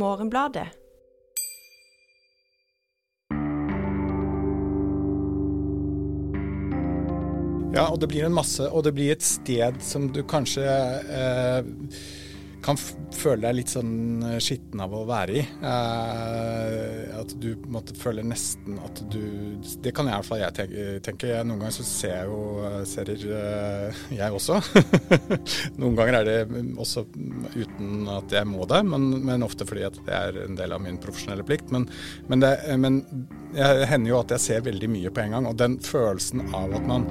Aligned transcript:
Morgenbladet. 0.00 0.70
Ja, 7.70 7.86
og 7.86 8.00
det 8.02 8.08
blir 8.10 8.26
en 8.26 8.34
masse, 8.34 8.66
og 8.66 8.82
det 8.84 8.92
blir 8.96 9.12
et 9.14 9.22
sted 9.24 9.78
som 9.84 10.08
du 10.10 10.24
kanskje 10.26 10.64
eh, 10.66 11.68
kan 12.64 12.78
føle 13.14 13.42
deg 13.42 13.56
litt 13.58 13.72
sånn 13.72 14.22
skitten 14.42 14.80
av 14.82 14.94
å 14.94 15.02
være 15.08 15.36
i. 15.40 15.42
Eh, 15.66 17.16
at 17.16 17.34
du 17.42 17.50
måtte 17.72 17.96
føle 17.98 18.24
nesten 18.26 18.78
at 18.84 19.02
du 19.12 19.20
Det 19.82 19.92
kan 19.96 20.08
jeg 20.08 20.14
i 20.14 20.20
hvert 20.20 20.28
fall 20.28 20.42
jeg 20.42 21.00
tenke. 21.04 21.32
Noen 21.44 21.62
ganger 21.62 21.76
så 21.76 21.86
ser 21.86 22.14
jeg 22.14 22.30
jo 22.30 22.40
eh, 22.66 22.78
serier, 22.88 23.26
eh, 23.36 24.02
jeg 24.16 24.36
også. 24.36 24.60
Noen 25.80 25.98
ganger 25.98 26.20
er 26.20 26.28
det 26.28 26.64
også 26.80 27.06
uten 27.56 28.08
at 28.12 28.34
jeg 28.34 28.48
må 28.48 28.66
det, 28.70 28.82
men, 28.88 29.10
men 29.26 29.46
ofte 29.46 29.68
fordi 29.68 29.86
at 29.88 30.00
det 30.06 30.16
er 30.16 30.42
en 30.46 30.58
del 30.58 30.76
av 30.76 30.84
min 30.84 31.00
profesjonelle 31.02 31.46
plikt. 31.46 31.72
Men, 31.74 31.88
men 32.30 32.44
det 32.44 32.54
men 32.80 33.00
jeg 33.56 33.86
hender 33.90 34.12
jo 34.12 34.20
at 34.20 34.34
jeg 34.36 34.44
ser 34.44 34.66
veldig 34.66 34.90
mye 34.92 35.12
på 35.14 35.24
en 35.24 35.36
gang, 35.36 35.48
og 35.50 35.58
den 35.60 35.78
følelsen 35.84 36.46
av 36.54 36.76
at 36.78 36.86
man 36.86 37.08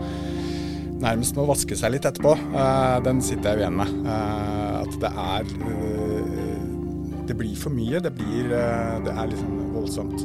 nærmest 1.03 1.37
må 1.37 1.45
vaske 1.49 1.77
seg 1.77 1.93
litt 1.95 2.07
etterpå, 2.07 2.35
uh, 2.53 2.99
den 3.05 3.21
sitter 3.23 3.53
jeg 3.53 3.59
jo 3.59 3.65
igjen 3.65 3.79
med. 3.79 3.93
Uh, 4.05 4.81
at 4.83 4.97
det 5.03 5.11
er 5.11 5.53
uh, 5.63 6.35
Det 7.29 7.35
blir 7.37 7.53
for 7.61 7.69
mye. 7.69 7.99
Det 8.01 8.09
blir 8.17 8.47
Det 9.05 9.11
er 9.13 9.27
liksom 9.29 9.57
voldsomt. 9.75 10.23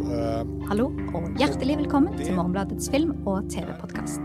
Hallo, 0.71 0.87
og 1.13 1.27
hjertelig 1.37 1.77
velkommen 1.83 2.15
det... 2.17 2.31
til 2.31 2.39
Morgenbladets 2.39 2.89
film- 2.89 3.13
og 3.29 3.45
TV-podkast. 3.53 4.25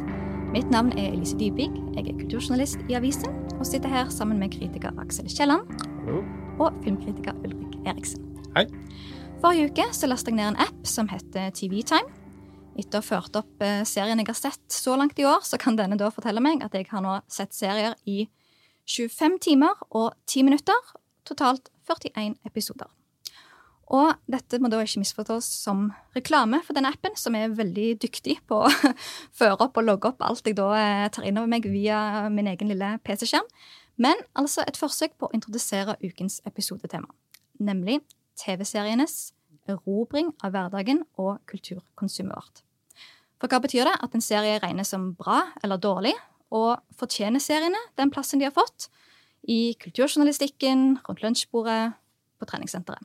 Mitt 0.54 0.72
navn 0.72 0.94
er 0.96 1.12
Elise 1.12 1.36
Dybvik. 1.38 1.76
Jeg 1.98 2.08
er 2.08 2.16
kulturjournalist 2.22 2.80
i 2.88 2.96
avisen 2.96 3.36
og 3.60 3.68
sitter 3.68 3.92
her 3.92 4.08
sammen 4.10 4.40
med 4.40 4.56
kritiker 4.56 4.96
Aksel 5.04 5.28
Kielland 5.28 5.68
og 6.60 6.72
filmkritiker 6.86 7.36
Ulrik 7.44 7.76
Eriksen. 7.84 8.24
Hei. 8.56 8.66
Forrige 9.44 9.70
uke 9.74 9.90
så 9.92 10.08
lastet 10.08 10.32
jeg 10.32 10.40
ned 10.40 10.54
en 10.54 10.64
app 10.64 10.88
som 10.88 11.12
heter 11.12 11.52
TV 11.56 11.84
Time 11.84 12.19
etter 12.80 13.00
å 13.00 13.04
ha 13.04 13.08
ført 13.08 13.40
opp 13.40 13.64
eh, 13.66 13.84
serien 13.88 14.20
jeg 14.22 14.30
har 14.30 14.38
sett 14.38 14.64
så 14.74 14.96
langt 15.00 15.20
i 15.20 15.28
år, 15.28 15.44
så 15.46 15.60
kan 15.62 15.78
denne 15.80 15.98
da 16.00 16.12
fortelle 16.14 16.44
meg 16.44 16.64
at 16.66 16.76
jeg 16.76 16.90
har 16.92 17.04
nå 17.06 17.20
sett 17.32 17.56
serier 17.56 17.98
i 18.10 18.24
25 18.90 19.38
timer 19.46 19.84
og 19.90 20.14
10 20.28 20.48
minutter. 20.48 20.96
Totalt 21.28 21.70
41 21.90 22.40
episoder. 22.48 22.90
Og 23.90 24.14
dette 24.30 24.60
må 24.62 24.70
da 24.70 24.80
ikke 24.86 25.02
misforstås 25.02 25.48
som 25.64 25.88
reklame 26.14 26.60
for 26.66 26.78
denne 26.78 26.92
appen, 26.94 27.16
som 27.18 27.34
er 27.38 27.56
veldig 27.58 27.96
dyktig 28.04 28.38
på 28.50 28.62
å 28.68 28.70
føre 29.40 29.58
opp 29.66 29.80
og 29.82 29.88
logge 29.88 30.12
opp 30.12 30.22
alt 30.26 30.46
jeg 30.46 30.58
da 30.60 30.70
eh, 30.78 31.08
tar 31.14 31.26
inn 31.26 31.42
over 31.42 31.50
meg 31.50 31.66
via 31.70 32.30
min 32.34 32.50
egen 32.52 32.70
lille 32.70 32.94
PC-skjerm. 33.06 33.50
Men 34.00 34.22
altså 34.38 34.64
et 34.64 34.78
forsøk 34.80 35.18
på 35.20 35.28
å 35.28 35.36
introdusere 35.36 35.98
ukens 36.06 36.40
episodetema, 36.48 37.10
nemlig 37.60 38.00
TV-serienes 38.40 39.34
erobring 39.70 40.32
av 40.46 40.54
hverdagen 40.56 41.04
og 41.20 41.42
kulturkonsumet 41.50 42.38
vårt. 42.38 42.64
For 43.40 43.52
hva 43.52 43.62
betyr 43.64 43.88
det? 43.88 43.96
At 44.04 44.16
en 44.16 44.24
serie 44.24 44.60
regnes 44.60 44.92
som 44.92 45.14
bra 45.20 45.46
eller 45.64 45.80
dårlig? 45.80 46.16
Og 46.56 46.80
fortjener 47.00 47.42
seriene 47.44 47.80
den 48.00 48.12
plassen 48.12 48.42
de 48.42 48.50
har 48.50 48.56
fått? 48.56 48.90
I 49.48 49.76
kulturjournalistikken, 49.80 51.00
rundt 51.08 51.24
lunsjbordet, 51.24 51.96
på 52.40 52.48
treningssenteret. 52.48 53.04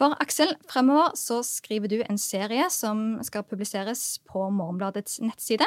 For 0.00 0.16
Aksel, 0.22 0.54
fremover 0.64 1.12
så 1.20 1.42
skriver 1.44 1.90
du 1.92 1.98
en 2.00 2.16
serie 2.20 2.70
som 2.72 3.18
skal 3.26 3.44
publiseres 3.44 4.14
på 4.28 4.46
Morgenbladets 4.48 5.18
nettside. 5.20 5.66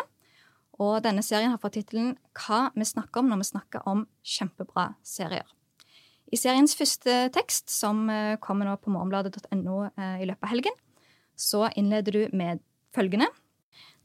Og 0.82 1.04
denne 1.06 1.22
serien 1.22 1.54
har 1.54 1.62
fått 1.62 1.76
tittelen 1.78 2.16
Hva 2.34 2.72
vi 2.74 2.88
snakker 2.90 3.22
om 3.22 3.30
når 3.30 3.44
vi 3.44 3.50
snakker 3.52 3.86
om 3.90 4.08
kjempebra 4.26 4.88
serier. 5.06 5.46
I 6.34 6.40
seriens 6.42 6.74
første 6.74 7.28
tekst, 7.36 7.70
som 7.70 8.08
eh, 8.10 8.40
kommer 8.42 8.66
nå 8.66 8.74
på 8.82 8.90
morgenbladet.no 8.90 9.76
eh, 9.92 10.24
i 10.24 10.26
løpet 10.26 10.48
av 10.48 10.50
helgen, 10.50 10.82
så 11.38 11.68
innleder 11.78 12.18
du 12.18 12.34
med 12.34 12.64
følgende 12.96 13.30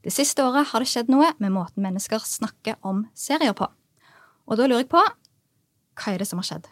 det 0.05 0.13
siste 0.15 0.43
året 0.45 0.69
har 0.71 0.83
det 0.83 0.89
skjedd 0.89 1.09
noe 1.11 1.33
med 1.43 1.53
måten 1.55 1.83
mennesker 1.83 2.23
snakker 2.23 2.79
om 2.87 3.03
serier 3.17 3.55
på. 3.57 3.67
Og 4.49 4.59
da 4.59 4.67
lurer 4.67 4.85
jeg 4.85 4.91
på 4.91 5.01
hva 5.99 6.13
er 6.13 6.21
det 6.21 6.29
som 6.29 6.39
har 6.39 6.47
skjedd? 6.47 6.69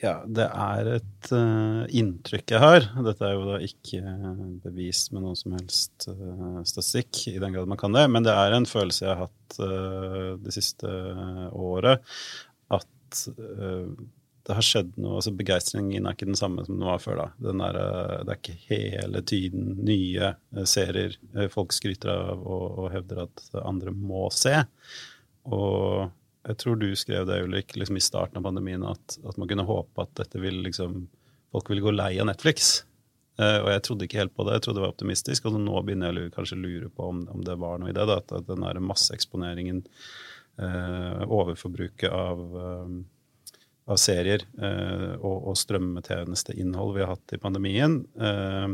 Ja, 0.00 0.14
det 0.24 0.46
er 0.48 0.88
et 0.94 1.30
uh, 1.34 1.82
inntrykk 1.92 2.54
jeg 2.54 2.62
har. 2.62 2.86
Dette 3.04 3.26
er 3.26 3.34
jo 3.34 3.42
da 3.50 3.58
ikke 3.60 4.00
bevist 4.64 5.10
med 5.12 5.26
noen 5.26 5.36
som 5.36 5.56
helst 5.58 6.06
uh, 6.08 6.62
statistikk, 6.64 7.26
i 7.28 7.42
den 7.42 7.52
grad 7.52 7.68
man 7.68 7.80
kan 7.80 7.92
det, 7.92 8.06
men 8.08 8.24
det 8.24 8.32
er 8.32 8.56
en 8.56 8.68
følelse 8.68 9.04
jeg 9.04 9.10
har 9.12 9.26
hatt 9.26 9.58
uh, 9.60 10.38
det 10.40 10.54
siste 10.56 10.94
året, 11.52 12.06
at 12.72 13.20
det 14.50 14.56
har 14.58 14.66
skjedd 14.66 14.96
noe. 14.98 15.20
altså 15.20 15.30
Begeistringen 15.38 16.06
er 16.06 16.16
ikke 16.16 16.26
den 16.26 16.38
samme 16.38 16.64
som 16.66 16.74
den 16.74 16.88
var 16.88 16.98
før. 17.02 17.20
da. 17.22 17.54
Er, 17.68 17.78
eh, 17.78 18.14
det 18.26 18.34
er 18.34 18.40
ikke 18.40 18.56
hele 18.66 19.22
tiden 19.22 19.68
nye 19.86 20.32
eh, 20.34 20.66
serier 20.66 21.14
eh, 21.36 21.46
folk 21.52 21.74
skryter 21.76 22.10
av 22.10 22.42
og, 22.42 22.66
og 22.82 22.88
hevder 22.94 23.24
at 23.28 23.44
andre 23.62 23.94
må 23.94 24.26
se. 24.34 24.56
Og 25.46 26.10
jeg 26.48 26.58
tror 26.58 26.80
du 26.80 26.88
skrev 26.98 27.28
det, 27.28 27.42
Ulrik, 27.44 27.76
liksom 27.78 27.98
i 28.00 28.02
starten 28.02 28.40
av 28.40 28.46
pandemien, 28.48 28.82
at, 28.86 29.18
at 29.22 29.38
man 29.38 29.48
kunne 29.50 29.68
håpe 29.68 30.02
at 30.02 30.14
dette 30.18 30.40
vil 30.42 30.62
liksom, 30.64 31.04
folk 31.54 31.70
ville 31.70 31.84
gå 31.84 31.94
lei 31.94 32.14
av 32.18 32.30
Netflix. 32.30 32.80
Uh, 33.40 33.62
og 33.62 33.70
jeg 33.72 33.82
trodde 33.86 34.04
ikke 34.04 34.18
helt 34.20 34.34
på 34.36 34.44
det, 34.44 34.58
jeg 34.58 34.64
trodde 34.66 34.80
det 34.80 34.84
var 34.84 34.92
optimistisk. 34.92 35.46
Og 35.48 35.60
nå 35.60 35.84
begynner 35.86 36.16
jeg 36.16 36.32
kanskje 36.34 36.58
å 36.58 36.64
lure 36.64 36.90
på 36.92 37.06
om, 37.12 37.22
om, 37.32 37.44
det 37.46 37.56
var 37.60 37.80
noe 37.80 37.92
i 37.92 37.96
det. 37.96 38.04
Da, 38.08 38.18
at, 38.20 38.48
den 38.48 38.84
masseeksponeringen, 38.88 39.84
uh, 40.60 41.22
overforbruket 41.24 42.12
av 42.12 42.42
uh, 42.56 42.98
av 43.90 43.98
serier 44.00 44.44
eh, 44.62 45.10
og, 45.18 45.50
og 45.50 45.58
strømmetjenesteinnhold 45.58 46.94
vi 46.96 47.04
har 47.04 47.12
hatt 47.14 47.34
i 47.36 47.40
pandemien, 47.42 48.00
eh, 48.20 48.68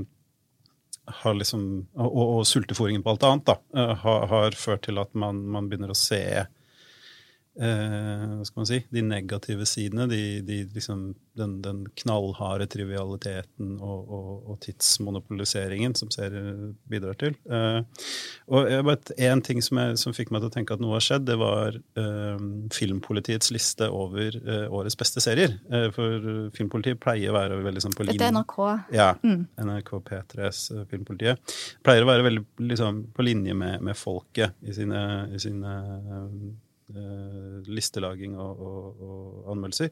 har 1.23 1.37
liksom, 1.39 1.67
og, 1.95 2.23
og 2.23 2.47
sultefòringen 2.49 3.05
på 3.05 3.15
alt 3.15 3.27
annet, 3.29 3.47
da, 3.53 3.57
eh, 3.79 3.95
har, 4.03 4.29
har, 4.33 4.59
ført 4.59 4.87
til 4.89 5.01
at 5.03 5.13
man, 5.19 5.45
man 5.55 5.71
begynner 5.71 5.95
å 5.95 5.99
se 5.99 6.23
eh, 7.61 8.25
hva 8.37 8.47
skal 8.47 8.63
man 8.63 8.69
si, 8.69 8.81
de 8.93 9.03
negative 9.05 9.67
sidene. 9.69 10.07
De, 10.11 10.21
de, 10.47 10.59
liksom, 10.75 11.09
den, 11.37 11.57
den, 11.65 11.83
knallharde 12.01 12.67
trivialiteten 12.73 13.77
og, 13.81 14.11
og, 14.13 14.31
og, 14.51 14.59
tidsmonopoliseringen 14.65 15.97
som 15.99 16.11
serier 16.13 16.73
bidrar 16.91 17.19
til. 17.21 17.37
Eh, 17.49 17.81
og 18.47 18.73
Én 19.17 19.43
ting 19.45 19.63
som, 19.65 19.81
jeg, 19.81 19.99
som, 20.01 20.15
fikk 20.17 20.33
meg 20.33 20.43
til 20.43 20.51
å 20.51 20.55
tenke 20.55 20.77
at 20.77 20.83
noe 20.83 20.97
har 20.97 21.05
skjedd, 21.05 21.27
det 21.29 21.39
var 21.41 21.77
eh, 21.77 22.47
Filmpolitiets 22.75 23.53
liste 23.55 23.89
over 23.93 24.37
eh, 24.37 24.67
årets 24.73 24.99
beste 24.99 25.23
serier. 25.25 25.57
Eh, 25.71 25.89
for 25.95 26.51
Filmpolitiet 26.57 27.01
pleier 27.03 27.33
å 27.33 27.39
være 27.39 27.61
veldig 27.65 27.85
sånn 27.87 27.97
på 27.97 28.07
linje 28.07 28.21
Dette 28.21 28.31
er 28.31 28.37
NRK. 28.37 28.59
Ja. 28.97 29.11
Mm. 29.23 29.47
NRK 29.69 29.93
P3s 30.11 30.63
eh, 30.75 30.85
Filmpolitiet. 30.91 31.57
Pleier 31.87 32.07
å 32.07 32.11
være 32.11 32.29
veldig 32.29 32.47
liksom, 32.73 33.05
på 33.17 33.27
linje 33.27 33.57
med, 33.57 33.83
med 33.85 33.99
folket 33.99 34.57
i 34.67 34.77
sine, 34.77 35.03
i 35.33 35.41
sine 35.43 35.75
listelaging 37.67 38.37
og, 38.39 38.61
og, 38.63 39.01
og 39.03 39.51
anmeldelser. 39.53 39.91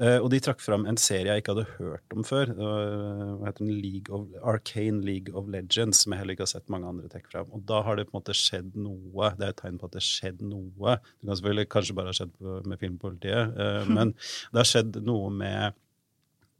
Uh, 0.00 0.18
og 0.18 0.30
de 0.32 0.40
trakk 0.42 0.62
fram 0.64 0.86
en 0.88 0.98
serie 1.00 1.28
jeg 1.28 1.42
ikke 1.42 1.54
hadde 1.56 1.66
hørt 1.78 2.16
om 2.16 2.24
før. 2.26 2.54
Uh, 2.56 3.36
hva 3.40 3.50
heter 3.50 3.66
den? 3.66 3.74
League 3.80 4.14
of, 4.14 4.26
Arcane 4.42 5.04
League 5.06 5.34
of 5.36 5.50
Legends, 5.52 6.02
som 6.02 6.14
jeg 6.14 6.22
heller 6.22 6.36
ikke 6.36 6.46
har 6.46 6.54
sett 6.54 6.72
mange 6.72 6.88
andre 6.90 7.10
trekke 7.12 7.32
fram. 7.32 7.52
Og 7.56 7.66
da 7.68 7.82
har 7.86 7.98
det 7.98 8.08
på 8.08 8.14
en 8.14 8.20
måte 8.20 8.36
skjedd 8.36 8.72
noe. 8.80 9.34
Det 9.36 9.46
er 9.46 9.54
et 9.54 9.60
tegn 9.60 9.78
på 9.80 9.90
at 9.90 9.94
det 9.96 10.02
har 10.02 10.08
skjedd 10.08 10.42
noe. 10.46 10.96
Det 10.96 11.28
kan 11.28 11.36
selvfølgelig 11.36 11.68
kanskje 11.76 11.98
bare 12.00 12.14
ha 12.14 12.18
skjedd 12.20 12.50
med 12.70 12.80
Filmpolitiet, 12.80 13.62
men 13.96 14.16
det 14.16 14.62
har 14.62 14.72
skjedd 14.72 15.00
noe 15.06 15.30
med 15.34 15.78
Eh, 15.89 15.89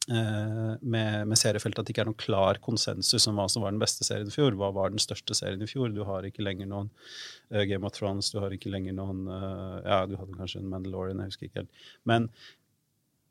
med, 0.08 1.28
med 1.28 1.38
seriefeltet 1.38 1.82
at 1.82 1.86
det 1.86 1.92
ikke 1.92 2.02
er 2.02 2.08
noen 2.08 2.18
klar 2.18 2.58
konsensus 2.64 3.26
om 3.28 3.36
hva 3.38 3.46
som 3.52 3.62
var 3.62 3.74
den 3.74 3.82
beste 3.82 4.06
serien 4.06 4.30
i 4.30 4.34
fjor. 4.34 4.56
Hva 4.58 4.70
var 4.74 4.90
den 4.90 5.02
største 5.02 5.36
serien 5.36 5.62
i 5.62 5.68
fjor? 5.70 5.92
Du 5.94 6.02
har 6.08 6.26
ikke 6.26 6.44
lenger 6.44 6.70
noen 6.70 6.88
uh, 7.52 7.62
Game 7.68 7.86
of 7.86 7.94
Thrones, 7.94 8.32
du 8.32 8.40
har 8.42 8.54
ikke 8.54 8.72
lenger 8.72 8.96
noen 8.96 9.26
uh, 9.28 9.78
Ja, 9.84 10.00
du 10.08 10.16
hadde 10.18 10.38
kanskje 10.38 10.62
en 10.62 10.70
Mandalorian, 10.72 11.20
jeg 11.22 11.34
husker 11.34 11.48
ikke 11.50 11.62
helt. 11.62 11.84
Men 12.08 12.30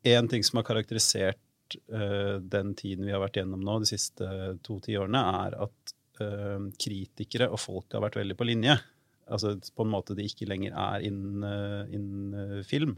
én 0.08 0.30
ting 0.32 0.46
som 0.46 0.62
har 0.62 0.70
karakterisert 0.70 1.80
uh, 1.92 2.38
den 2.40 2.76
tiden 2.80 3.10
vi 3.10 3.16
har 3.16 3.24
vært 3.24 3.42
gjennom 3.42 3.66
nå, 3.66 3.82
de 3.82 3.90
siste 3.90 4.30
to 4.66 4.80
tiårene, 4.86 5.26
er 5.46 5.60
at 5.68 5.96
kritikere 6.20 7.46
og 7.48 7.62
folk 7.64 7.94
har 7.96 8.02
vært 8.04 8.18
veldig 8.20 8.36
på 8.36 8.44
linje. 8.44 8.74
Altså 9.32 9.54
på 9.56 9.86
en 9.86 9.92
måte 9.94 10.18
de 10.18 10.26
ikke 10.28 10.50
lenger 10.50 10.74
er 10.76 11.06
innen, 11.08 11.46
innen 11.96 12.66
film 12.68 12.98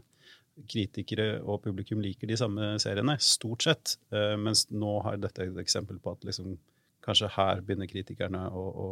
kritikere 0.68 1.38
og 1.40 1.62
publikum 1.64 2.02
liker 2.04 2.28
de 2.28 2.38
samme 2.38 2.74
seriene, 2.82 3.16
stort 3.22 3.66
sett. 3.66 3.96
Uh, 4.12 4.34
mens 4.40 4.66
nå 4.70 4.98
har 5.06 5.20
dette 5.20 5.46
et 5.46 5.62
eksempel 5.62 6.00
på 6.02 6.14
at 6.16 6.26
liksom, 6.28 6.56
kanskje 7.04 7.30
her 7.36 7.62
begynner 7.64 7.90
kritikerne 7.90 8.44
å, 8.52 8.64
å 8.84 8.88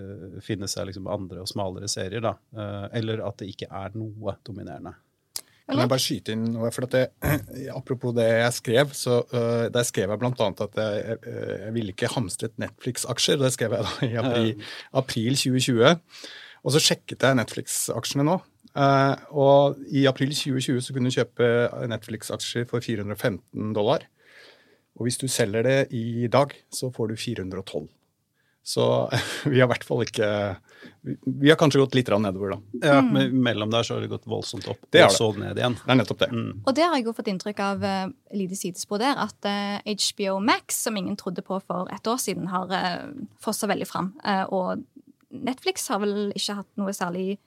uh, 0.00 0.38
finne 0.44 0.68
seg 0.70 0.90
liksom 0.90 1.10
andre 1.12 1.44
og 1.44 1.50
smalere 1.50 1.90
serier. 1.92 2.24
Da. 2.24 2.36
Uh, 2.56 2.86
eller 2.96 3.24
at 3.26 3.42
det 3.42 3.50
ikke 3.52 3.70
er 3.70 3.98
noe 3.98 4.38
dominerende. 4.46 4.96
Kan 5.66 5.80
jeg 5.82 5.90
bare 5.90 6.02
skyte 6.02 6.34
inn 6.36 6.44
noe? 6.54 6.70
for 6.70 6.86
det, 6.90 7.08
Apropos 7.78 8.14
det 8.14 8.26
jeg 8.30 8.56
skrev, 8.60 8.92
så 8.94 9.20
uh, 9.32 9.66
der 9.74 9.86
skrev 9.86 10.12
jeg 10.14 10.22
bl.a. 10.22 10.32
at 10.32 10.80
jeg, 10.80 11.00
jeg, 11.02 11.36
jeg 11.66 11.72
ville 11.74 11.94
ikke 11.94 12.12
hamstret 12.14 12.54
Netflix-aksjer. 12.62 13.40
Det 13.42 13.52
skrev 13.54 13.74
jeg 13.74 13.86
da 13.88 13.94
i 14.06 14.18
april, 14.22 14.68
april 15.02 15.40
2020. 15.40 15.96
Og 16.66 16.74
så 16.74 16.82
sjekket 16.82 17.26
jeg 17.26 17.38
Netflix-aksjene 17.40 18.26
nå. 18.26 18.38
Uh, 18.76 19.16
og 19.32 19.78
i 19.88 20.04
april 20.08 20.34
2020 20.36 20.82
så 20.84 20.92
kunne 20.92 21.08
du 21.08 21.16
kjøpe 21.16 21.46
Netflix-aksjer 21.88 22.68
for 22.68 22.84
415 22.84 23.72
dollar. 23.76 24.04
Og 24.96 25.06
hvis 25.06 25.20
du 25.20 25.28
selger 25.28 25.64
det 25.64 25.78
i 25.96 26.28
dag, 26.32 26.52
så 26.72 26.90
får 26.92 27.12
du 27.12 27.16
412. 27.20 27.86
Så 28.66 28.84
vi 29.44 29.60
har 29.60 29.68
i 29.68 29.70
hvert 29.70 29.84
fall 29.86 30.02
ikke 30.02 30.28
Vi 31.06 31.50
har 31.52 31.58
kanskje 31.60 31.78
gått 31.84 31.94
litt 31.94 32.08
nedover, 32.10 32.56
da. 32.56 32.58
Ja, 32.82 33.00
men 33.00 33.36
mellom 33.42 33.70
der 33.70 33.86
så 33.86 33.96
har 33.96 34.04
det 34.04 34.10
gått 34.10 34.26
voldsomt 34.26 34.66
opp, 34.68 34.80
Det 34.90 35.04
og 35.06 35.14
så 35.14 35.30
ned 35.38 35.58
igjen. 35.58 35.78
Det 35.78 35.92
er 35.92 36.00
nettopp 36.00 36.24
det. 36.24 36.30
Mm. 36.34 36.50
Og 36.66 36.74
det 36.74 36.84
har 36.84 36.96
jeg 36.98 37.06
jo 37.06 37.14
fått 37.16 37.30
inntrykk 37.32 37.62
av 37.62 37.86
uh, 37.86 38.10
lite 38.34 38.58
sidespor 38.58 39.00
der, 39.02 39.16
at 39.22 39.48
uh, 39.48 39.78
HBO 39.86 40.38
Max, 40.42 40.82
som 40.82 40.98
ingen 40.98 41.16
trodde 41.16 41.44
på 41.46 41.60
for 41.62 41.88
et 41.94 42.10
år 42.10 42.20
siden, 42.22 42.50
har 42.52 42.70
uh, 42.74 43.08
fossa 43.42 43.70
veldig 43.70 43.88
fram. 43.88 44.12
Uh, 44.26 44.44
og 44.50 44.84
Netflix 45.30 45.86
har 45.92 46.02
vel 46.02 46.32
ikke 46.34 46.58
hatt 46.60 46.70
noe 46.80 46.94
særlig 46.96 47.38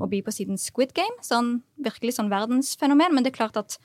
å 0.00 0.08
by 0.10 0.22
på 0.24 0.34
siden 0.34 0.60
Squid 0.60 0.94
Game. 0.96 1.16
Sånn 1.24 1.60
virkelig 1.82 2.16
sånn 2.18 2.32
verdensfenomen. 2.32 3.14
Men 3.14 3.26
det 3.26 3.32
er 3.32 3.38
klart 3.38 3.58
at 3.60 3.78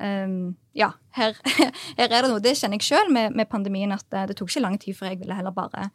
um, 0.00 0.54
ja, 0.76 0.92
her, 1.18 1.36
her 1.98 2.08
er 2.08 2.14
det 2.16 2.30
noe. 2.30 2.42
Det 2.44 2.56
kjenner 2.58 2.80
jeg 2.80 2.88
sjøl 2.90 3.12
med, 3.14 3.36
med 3.36 3.50
pandemien, 3.50 3.94
at 3.94 4.06
det, 4.12 4.28
det 4.30 4.38
tok 4.40 4.52
ikke 4.52 4.64
lang 4.66 4.78
tid 4.82 4.98
før 4.98 5.12
jeg 5.12 5.22
ville 5.22 5.38
heller 5.38 5.54
bare 5.56 5.88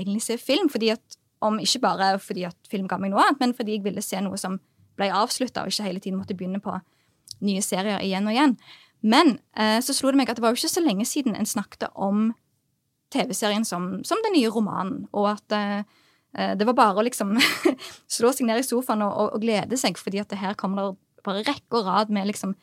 egentlig 0.00 0.24
se 0.26 0.38
film. 0.40 0.70
fordi 0.72 0.94
at 0.96 1.20
om 1.44 1.58
Ikke 1.60 1.80
bare 1.82 2.18
fordi 2.18 2.46
at 2.48 2.56
film 2.70 2.86
ga 2.88 2.96
meg 2.96 3.10
noe 3.12 3.20
annet, 3.20 3.40
men 3.40 3.52
fordi 3.52 3.74
jeg 3.76 3.84
ville 3.84 4.00
se 4.00 4.16
noe 4.24 4.38
som 4.40 4.54
ble 4.96 5.10
avslutta, 5.12 5.60
og 5.64 5.72
ikke 5.72 5.84
hele 5.84 6.00
tiden 6.00 6.16
måtte 6.16 6.36
begynne 6.38 6.60
på 6.62 6.72
nye 7.44 7.60
serier 7.60 8.00
igjen 8.00 8.30
og 8.30 8.32
igjen. 8.32 8.54
Men 9.04 9.34
eh, 9.52 9.76
så 9.84 9.92
slo 9.92 10.12
det 10.12 10.20
meg 10.22 10.30
at 10.32 10.38
det 10.38 10.44
var 10.44 10.54
jo 10.54 10.60
ikke 10.62 10.72
så 10.72 10.80
lenge 10.80 11.04
siden 11.04 11.36
en 11.36 11.48
snakket 11.48 11.90
om 11.92 12.30
TV-serien 13.12 13.66
som, 13.68 13.98
som 14.06 14.22
den 14.24 14.38
nye 14.38 14.50
romanen, 14.50 15.04
og 15.12 15.34
at 15.34 15.56
eh, 15.56 15.82
eh, 15.82 15.84
det 16.34 16.66
var 16.66 16.74
bare 16.74 16.98
å 16.98 17.04
liksom 17.06 17.36
slå 18.16 18.32
seg 18.34 18.48
ned 18.48 18.58
i 18.58 18.66
sofaen 18.66 19.04
og, 19.06 19.12
og, 19.12 19.36
og 19.36 19.44
glede 19.44 19.78
seg, 19.78 19.98
fordi 20.00 20.18
at 20.22 20.34
her 20.40 20.56
kommer 20.58 20.80
det 20.80 20.88
bare 21.24 21.44
rekke 21.46 21.78
og 21.78 21.86
rad 21.88 22.10
med 22.12 22.28
liksom 22.28 22.54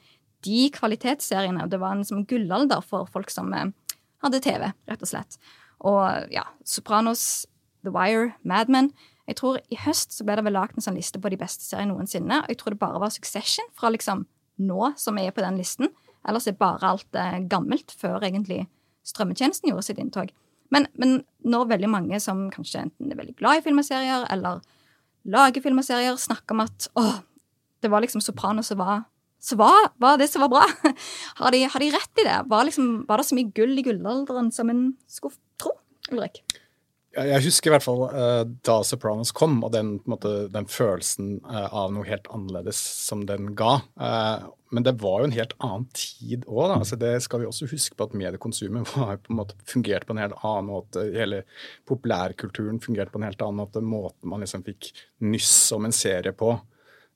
de 0.46 0.70
kvalitetsseriene. 0.74 1.64
og 1.64 1.72
Det 1.72 1.80
var 1.82 1.96
en 1.96 2.04
liksom, 2.04 2.26
gullalder 2.30 2.82
for 2.86 3.10
folk 3.10 3.32
som 3.34 3.54
eh, 3.54 3.72
hadde 4.26 4.42
TV, 4.44 4.72
rett 4.90 5.06
og 5.06 5.12
slett. 5.12 5.40
Og 5.88 6.34
ja, 6.34 6.46
Sopranos, 6.68 7.46
The 7.86 7.94
Wire, 7.94 8.34
Mad 8.44 8.70
Men. 8.70 8.92
Jeg 9.30 9.38
tror 9.40 9.62
I 9.72 9.80
høst 9.86 10.14
så 10.18 10.26
ble 10.26 10.36
det 10.38 10.46
vel 10.46 10.58
lagt 10.58 10.78
en 10.78 10.86
sånn 10.86 10.98
liste 10.98 11.22
på 11.22 11.32
de 11.32 11.40
beste 11.40 11.64
seriene 11.66 11.94
noensinne. 11.94 12.42
Og 12.44 12.52
jeg 12.52 12.62
tror 12.62 12.76
det 12.76 12.82
bare 12.82 13.02
var 13.02 13.14
Succession 13.14 13.68
fra 13.78 13.94
liksom 13.94 14.26
nå 14.62 14.92
som 15.00 15.18
er 15.22 15.34
på 15.34 15.46
den 15.46 15.58
listen. 15.62 15.90
Ellers 16.28 16.48
er 16.50 16.58
bare 16.58 16.94
alt 16.94 17.18
eh, 17.18 17.42
gammelt, 17.50 17.94
før 17.98 18.22
egentlig 18.22 18.66
strømmetjenesten 19.08 19.72
gjorde 19.72 19.88
sitt 19.88 20.02
inntog. 20.02 20.30
Men, 20.72 20.88
men 21.00 21.22
når 21.44 21.70
veldig 21.74 21.90
mange 21.92 22.20
som 22.24 22.46
kanskje 22.54 22.86
enten 22.86 23.12
er 23.12 23.20
veldig 23.20 23.36
glad 23.40 23.60
i 23.60 23.66
filmserier, 23.66 24.26
eller 24.32 24.62
lager 25.32 25.64
filmserier, 25.64 26.18
snakker 26.20 26.56
om 26.56 26.64
at 26.66 26.88
å, 26.98 27.08
det 27.84 27.92
var 27.92 28.04
liksom 28.04 28.24
Soprano 28.24 28.64
som 28.66 28.80
var 28.82 29.04
så 29.42 29.58
var, 29.58 29.88
var 29.98 30.20
det 30.22 30.28
som 30.30 30.44
var 30.44 30.52
bra. 30.54 30.66
Har 31.40 31.50
de, 31.50 31.64
har 31.66 31.82
de 31.82 31.88
rett 31.90 32.20
i 32.22 32.26
det? 32.28 32.36
Var, 32.46 32.66
liksom, 32.68 32.90
var 33.08 33.18
det 33.18 33.24
så 33.26 33.34
mye 33.34 33.50
gull 33.58 33.74
i 33.74 33.82
gullalderen 33.82 34.52
som 34.54 34.70
en 34.70 34.84
skulle 35.10 35.34
tro? 35.58 35.72
Ulrik? 36.14 36.44
Jeg 37.12 37.44
husker 37.44 37.68
i 37.68 37.74
hvert 37.74 37.84
fall 37.84 38.06
uh, 38.08 38.42
da 38.64 38.78
Sopranos 38.88 39.34
kom, 39.36 39.58
og 39.66 39.74
den, 39.74 39.98
måte, 40.08 40.46
den 40.54 40.68
følelsen 40.72 41.42
uh, 41.44 41.68
av 41.68 41.92
noe 41.92 42.08
helt 42.08 42.30
annerledes 42.32 42.80
som 42.80 43.26
den 43.28 43.50
ga. 43.60 43.82
Uh, 44.00 44.48
men 44.72 44.86
det 44.88 44.94
var 45.02 45.20
jo 45.20 45.28
en 45.28 45.36
helt 45.36 45.56
annen 45.60 45.90
tid 45.98 46.46
òg. 46.48 46.78
Altså, 46.78 46.96
det 47.02 47.18
skal 47.26 47.44
vi 47.44 47.50
også 47.50 47.68
huske 47.68 48.00
på 48.00 48.08
at 48.08 48.16
mediekonsumet 48.16 48.94
var 48.96 49.20
på 49.20 49.34
en 49.34 49.42
måte 49.42 49.60
fungerte 49.68 50.08
på 50.08 50.16
en 50.16 50.24
helt 50.24 50.38
annen 50.40 50.70
måte. 50.72 51.04
Hele 51.12 51.44
populærkulturen 51.90 52.80
fungerte 52.84 53.12
på 53.12 53.20
en 53.20 53.28
helt 53.28 53.44
annen 53.44 53.60
måte. 53.60 53.84
Måten 53.84 54.32
man 54.32 54.46
liksom 54.46 54.64
fikk 54.64 54.94
nyss 55.28 55.56
om 55.76 55.90
en 55.90 55.96
serie 55.96 56.32
på, 56.32 56.54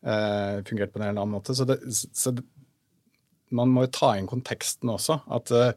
fungerte 0.03 0.91
på 0.91 0.99
en 0.99 1.07
helt 1.07 1.15
annen 1.15 1.37
måte. 1.37 1.55
Så, 1.55 1.63
det, 1.69 1.79
så 1.87 2.35
det, 2.35 2.43
man 3.55 3.71
må 3.73 3.85
jo 3.85 3.93
ta 3.95 4.13
inn 4.19 4.29
konteksten 4.29 4.91
også. 4.91 5.19
At 5.33 5.51
uh, 5.55 5.71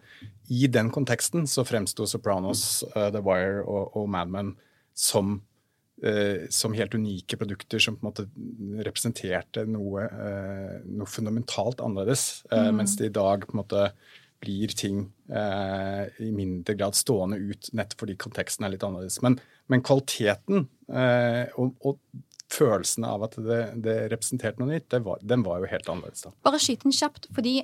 i 0.53 0.69
den 0.73 0.93
konteksten 0.95 1.47
så 1.51 1.65
fremsto 1.69 2.07
Sopranos, 2.09 2.83
uh, 2.95 3.09
The 3.15 3.23
Wire 3.25 3.65
og, 3.65 3.97
og 3.99 4.09
Mad 4.13 4.33
Men 4.33 4.55
som, 4.99 5.39
uh, 6.05 6.47
som 6.55 6.77
helt 6.77 6.97
unike 6.99 7.39
produkter 7.41 7.83
som 7.83 7.99
på 7.99 8.05
en 8.05 8.11
måte 8.11 8.29
representerte 8.87 9.67
noe, 9.69 10.07
noe 10.87 11.11
fundamentalt 11.11 11.83
annerledes. 11.85 12.45
Mm. 12.53 12.81
Mens 12.81 12.97
det 12.99 13.11
i 13.11 13.19
dag 13.19 13.47
på 13.47 13.57
en 13.57 13.63
måte 13.63 13.91
blir 14.39 14.71
ting 14.79 15.01
i 15.29 16.29
mindre 16.31 16.77
grad 16.79 16.95
stående 16.95 17.41
ut 17.43 17.73
nettopp 17.75 18.05
fordi 18.05 18.15
konteksten 18.23 18.63
er 18.65 18.71
litt 18.71 18.85
annerledes. 18.87 19.17
Men, 19.27 19.35
men 19.67 19.83
kvaliteten 19.83 20.69
og, 21.59 21.73
og 21.83 21.99
følelsen 22.53 23.05
av 23.05 23.27
at 23.27 23.37
det, 23.45 23.63
det 23.85 23.97
representerte 24.13 24.63
noe 24.63 24.73
nytt, 24.73 24.95
var, 25.05 25.21
den 25.21 25.45
var 25.47 25.61
jo 25.63 25.71
helt 25.71 25.89
annerledes 25.91 26.25
da. 26.27 26.33
Bare 26.47 26.61
skyt 26.63 26.87
den 26.87 26.95
kjapt, 26.97 27.29
fordi 27.37 27.61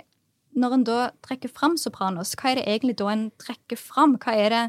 når 0.54 0.76
en 0.76 0.86
da 0.86 0.98
trekker 1.25 1.50
fram 1.50 1.78
Sopranos, 1.81 2.34
hva 2.38 2.52
er 2.52 2.60
det 2.60 2.66
egentlig 2.69 2.98
da 3.00 3.08
en 3.10 3.28
trekker 3.42 3.81
fram? 3.81 4.19
Hva 4.22 4.36
er 4.38 4.54
det 4.54 4.64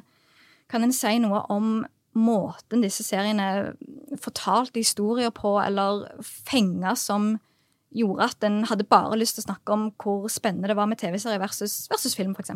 Kan 0.65 0.81
en 0.81 0.93
si 0.95 1.19
noe 1.21 1.43
om 1.53 1.83
måten 2.17 2.81
disse 2.81 3.03
seriene 3.05 3.75
fortalte 4.17 4.81
historier 4.81 5.29
på, 5.29 5.51
eller 5.61 6.07
fenga 6.25 6.95
som 6.97 7.35
gjorde 7.93 8.25
at 8.31 8.47
en 8.47 8.63
hadde 8.65 8.87
bare 8.89 9.19
lyst 9.19 9.37
til 9.37 9.43
å 9.43 9.49
snakke 9.51 9.75
om 9.75 9.83
hvor 10.01 10.25
spennende 10.31 10.71
det 10.71 10.77
var 10.79 10.89
med 10.89 10.97
TV-serier 10.97 11.37
versus, 11.43 11.83
versus 11.91 12.15
film, 12.17 12.33
f.eks.? 12.33 12.55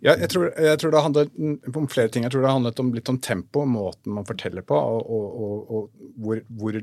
Ja, 0.00 0.14
jeg 0.16 0.30
tror, 0.32 0.46
jeg 0.56 0.78
tror 0.80 0.94
det 0.94 1.02
handlet 1.04 1.74
om 1.76 1.88
flere 1.92 2.08
ting. 2.12 2.24
Jeg 2.24 2.32
tror 2.32 2.44
det 2.44 2.54
handlet 2.54 2.78
om, 2.80 2.92
litt 2.96 3.10
om 3.12 3.18
tempo, 3.20 3.66
måten 3.68 4.14
man 4.16 4.28
forteller 4.28 4.64
på, 4.64 4.76
og, 4.76 5.10
og, 5.12 5.26
og, 5.44 5.74
og 5.76 6.14
hvor, 6.24 6.40
hvor, 6.60 6.78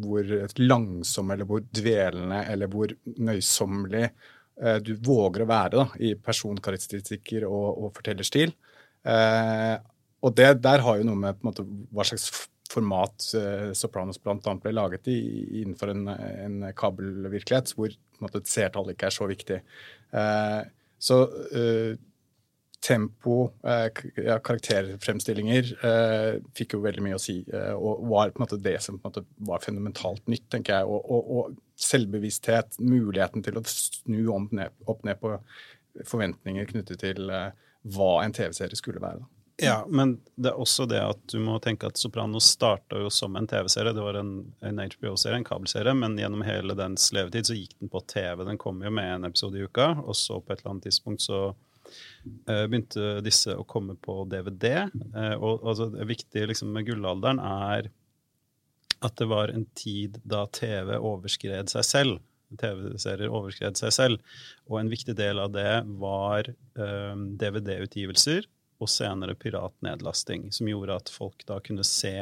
hvor 0.00 0.30
langsom 0.62 1.34
eller 1.34 1.48
hvor 1.48 1.64
dvelende 1.76 2.40
eller 2.50 2.70
hvor 2.72 2.94
nøysommelig 3.04 4.06
eh, 4.06 4.78
du 4.80 4.94
våger 5.04 5.44
å 5.44 5.50
være 5.50 5.82
da, 5.82 5.84
i 6.00 6.14
personkarakteristikker 6.16 7.44
og, 7.50 7.90
fortellerstil. 7.98 8.56
Eh, 9.04 9.76
og 10.24 10.32
det 10.40 10.54
der 10.64 10.86
har 10.86 10.98
jo 10.98 11.06
noe 11.10 11.20
med 11.20 11.44
måte, 11.44 11.66
hva 11.92 12.08
slags 12.08 12.30
format 12.72 13.28
eh, 13.36 13.68
Sopranos 13.76 14.22
bl.a. 14.24 14.56
ble 14.62 14.72
laget 14.72 15.12
i 15.12 15.18
innenfor 15.60 15.92
en, 15.92 16.08
en 16.08 16.58
kabelvirkelighet, 16.76 17.76
hvor 17.76 17.92
på 17.92 18.22
en 18.22 18.24
måte, 18.24 18.40
et 18.40 18.50
seertall 18.50 18.88
ikke 18.94 19.10
er 19.10 19.16
så 19.20 19.28
viktig. 19.28 19.60
Eh, 20.16 20.60
så 21.04 21.20
eh, 21.52 21.94
tempo, 22.84 23.52
eh, 23.64 23.88
karakterfremstillinger, 24.44 25.84
eh, 25.84 26.40
fikk 26.54 26.76
jo 26.76 26.82
veldig 26.84 27.04
mye 27.06 27.16
å 27.16 27.22
si. 27.22 27.38
Eh, 27.48 27.72
og 27.72 28.04
var 28.10 28.30
på 28.30 28.40
en 28.40 28.44
måte 28.44 28.62
det 28.62 28.76
som 28.84 29.00
måte 29.00 29.24
var 29.48 29.64
fundamentalt 29.64 30.26
nytt, 30.28 30.50
tenker 30.52 30.78
jeg. 30.78 30.90
Og, 30.90 31.10
og, 31.10 31.30
og 31.36 31.56
selvbevissthet, 31.80 32.76
muligheten 32.84 33.44
til 33.44 33.56
å 33.60 33.64
snu 33.64 34.20
om 34.34 34.48
ned, 34.52 34.74
opp 34.86 35.04
ned 35.08 35.20
på 35.22 35.38
forventninger 36.04 36.68
knyttet 36.74 37.00
til 37.00 37.30
hva 37.94 38.10
en 38.24 38.34
TV-serie 38.34 38.76
skulle 38.76 39.02
være. 39.02 39.24
Ja, 39.62 39.84
men 39.86 40.16
det 40.34 40.50
er 40.50 40.58
også 40.58 40.82
det 40.90 40.98
at 40.98 41.20
du 41.30 41.38
må 41.38 41.60
tenke 41.62 41.86
at 41.86 41.98
Sopranos 42.00 42.48
starta 42.56 42.98
jo 42.98 43.10
som 43.12 43.36
en 43.38 43.46
TV-serie. 43.46 43.94
Det 43.94 44.02
var 44.02 44.18
en, 44.18 44.32
en 44.66 44.80
HBO-serie, 44.82 45.38
en 45.38 45.46
kabelserie, 45.46 45.94
men 45.94 46.18
gjennom 46.18 46.42
hele 46.42 46.74
dens 46.76 47.06
levetid 47.14 47.46
så 47.46 47.56
gikk 47.56 47.76
den 47.78 47.92
på 47.92 48.02
TV. 48.10 48.42
Den 48.48 48.58
kom 48.58 48.82
jo 48.82 48.90
med 48.90 49.12
en 49.12 49.28
episode 49.30 49.60
i 49.60 49.68
uka, 49.68 49.92
og 50.02 50.18
så 50.18 50.40
på 50.40 50.52
et 50.52 50.60
eller 50.60 50.74
annet 50.74 50.88
tidspunkt 50.90 51.22
så 51.22 51.46
begynte 52.68 53.18
disse 53.24 53.54
å 53.56 53.66
komme 53.68 53.96
på 54.00 54.22
DVD. 54.30 54.86
Eh, 54.86 55.34
og 55.36 55.64
altså, 55.64 55.90
det 55.92 56.08
viktige 56.08 56.48
liksom, 56.50 56.72
med 56.74 56.88
gullalderen 56.88 57.40
er 57.42 57.90
at 59.04 59.16
det 59.20 59.28
var 59.28 59.52
en 59.52 59.66
tid 59.76 60.20
da 60.24 60.46
TV 60.52 60.96
overskred 60.96 61.72
seg 61.72 61.84
selv. 61.88 62.22
TV-serier 62.60 63.32
overskred 63.32 63.78
seg 63.78 63.92
selv. 63.94 64.34
Og 64.70 64.78
en 64.80 64.92
viktig 64.92 65.16
del 65.18 65.40
av 65.42 65.52
det 65.54 65.82
var 66.00 66.48
um, 66.78 67.26
DVD-utgivelser 67.40 68.46
og 68.82 68.90
senere 68.90 69.36
piratnedlasting, 69.38 70.50
som 70.54 70.68
gjorde 70.70 70.98
at 71.00 71.12
folk 71.12 71.44
da 71.48 71.58
kunne 71.64 71.84
se 71.86 72.14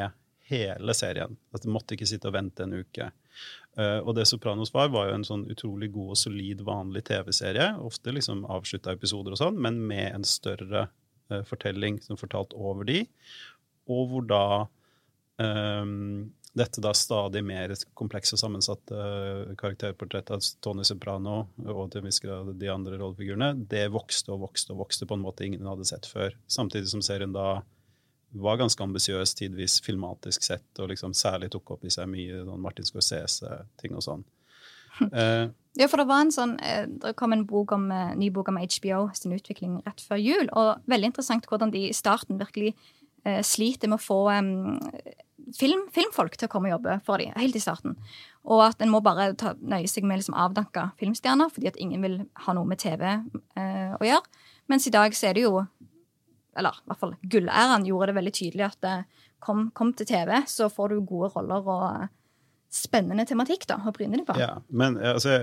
hele 0.51 0.97
serien. 0.97 1.37
At 1.55 1.65
de 1.65 1.73
måtte 1.73 1.97
ikke 1.97 2.09
sitte 2.09 2.31
og 2.31 2.37
vente 2.37 2.65
en 2.65 2.75
uke. 2.81 3.11
Eh, 3.79 3.99
og 4.05 4.15
det 4.17 4.27
Sopranos 4.29 4.73
var, 4.75 4.91
var 4.93 5.09
jo 5.09 5.17
en 5.17 5.25
sånn 5.27 5.47
utrolig 5.53 5.89
god 5.95 6.13
og 6.15 6.21
solid 6.21 6.61
vanlig 6.67 7.07
TV-serie. 7.09 7.71
Ofte 7.81 8.13
liksom 8.13 8.45
avslutta 8.53 8.93
episoder 8.93 9.35
og 9.35 9.41
sånn, 9.41 9.59
men 9.65 9.81
med 9.89 10.11
en 10.13 10.29
større 10.29 10.87
uh, 11.33 11.41
fortelling 11.49 12.03
som 12.05 12.21
fortalt 12.21 12.53
over 12.53 12.87
de, 12.89 13.03
og 13.93 14.05
hvor 14.11 14.29
da 14.29 14.45
um, 15.41 16.31
dette 16.53 16.83
da 16.85 16.93
stadig 16.93 17.41
mer 17.49 17.73
komplekse 17.97 18.37
og 18.37 18.43
sammensatte 18.43 18.93
uh, 18.93 19.55
karakterportrettet 19.57 20.35
av 20.37 20.49
Tony 20.65 20.85
Soprano 20.85 21.47
og 21.65 21.87
til 21.93 22.03
en 22.03 22.11
viss 22.11 22.21
grad 22.21 22.53
de 22.61 22.69
andre 22.69 23.01
rollefigurene, 23.01 23.55
det 23.73 23.87
vokste 23.95 24.35
og 24.35 24.45
vokste 24.51 24.77
og 24.77 24.85
vokste 24.85 25.09
på 25.09 25.17
en 25.17 25.25
måte 25.25 25.49
ingen 25.49 25.69
hadde 25.71 25.89
sett 25.89 26.09
før. 26.11 26.37
Samtidig 26.45 26.93
som 26.93 27.05
serien 27.05 27.33
da 27.33 27.63
var 28.33 28.61
ganske 28.61 28.85
ambisiøs, 28.85 29.35
tidvis 29.37 29.81
filmatisk 29.85 30.45
sett, 30.47 30.69
og 30.81 30.89
liksom 30.93 31.15
særlig 31.17 31.51
tok 31.53 31.75
opp 31.77 31.85
i 31.85 31.93
seg 31.93 32.09
mye 32.11 32.45
sånn 32.47 32.63
Martin 32.63 32.89
Scorsese-ting 32.89 33.99
og 33.99 34.07
sånn. 34.07 34.25
Uh, 35.03 35.51
Ja, 35.73 35.87
for 35.89 36.03
det 36.03 36.05
var 36.05 36.21
en 36.21 36.33
sånn, 36.35 36.59
eh, 36.61 36.85
det 36.85 37.15
kom 37.17 37.33
en 37.33 37.47
bok 37.49 37.73
om, 37.73 37.87
eh, 37.91 38.15
ny 38.15 38.27
bok 38.29 38.51
om 38.51 38.59
HBO 38.61 39.07
sin 39.17 39.33
utvikling 39.33 39.79
rett 39.87 40.03
før 40.05 40.21
jul, 40.21 40.51
og 40.53 40.83
veldig 40.85 41.09
interessant 41.09 41.47
hvordan 41.49 41.73
de 41.73 41.89
i 41.89 41.95
starten 41.97 42.39
virkelig 42.39 42.75
sliter 43.47 43.87
med 43.87 44.01
å 44.01 44.03
få 44.03 44.17
um, 44.35 44.81
film, 45.55 45.85
filmfolk 45.95 46.35
til 46.37 46.49
å 46.49 46.51
komme 46.51 46.67
og 46.67 46.75
jobbe 46.75 46.97
for 47.07 47.23
dem, 47.23 47.31
helt 47.39 47.55
i 47.55 47.63
starten. 47.63 47.95
Og 48.43 48.65
at 48.67 48.83
en 48.83 48.91
må 48.91 48.99
bare 49.01 49.29
ta, 49.39 49.55
nøye 49.55 49.87
seg 49.87 50.03
med 50.03 50.19
liksom 50.19 50.35
avdanka 50.35 50.89
filmstjerner, 50.99 51.53
fordi 51.55 51.71
at 51.71 51.79
ingen 51.79 52.03
vil 52.03 52.17
ha 52.47 52.55
noe 52.57 52.67
med 52.67 52.81
TV 52.83 53.05
uh, 53.07 53.95
å 53.95 54.03
gjøre. 54.03 54.43
Mens 54.73 54.89
i 54.91 54.95
dag 54.95 55.15
så 55.15 55.31
er 55.31 55.39
det 55.39 55.47
jo 55.47 55.63
Eller 56.59 56.77
i 56.77 56.91
hvert 56.91 57.01
fall 57.01 57.15
gullæren 57.33 57.87
gjorde 57.89 58.11
det 58.11 58.17
veldig 58.19 58.33
tydelig 58.37 58.67
at 58.67 58.81
det, 58.85 58.97
kom, 59.43 59.71
kom 59.75 59.93
til 59.97 60.09
TV, 60.09 60.35
så 60.51 60.69
får 60.73 60.93
du 60.93 61.07
gode 61.09 61.33
roller 61.35 61.71
og 61.73 62.11
spennende 62.73 63.27
tematikk 63.29 63.67
da, 63.69 63.77
å 63.85 63.93
bryne 63.93 64.17
deg 64.17 64.27
på. 64.29 64.37
Ja, 64.41 64.55
men 64.73 64.97
altså, 64.97 65.35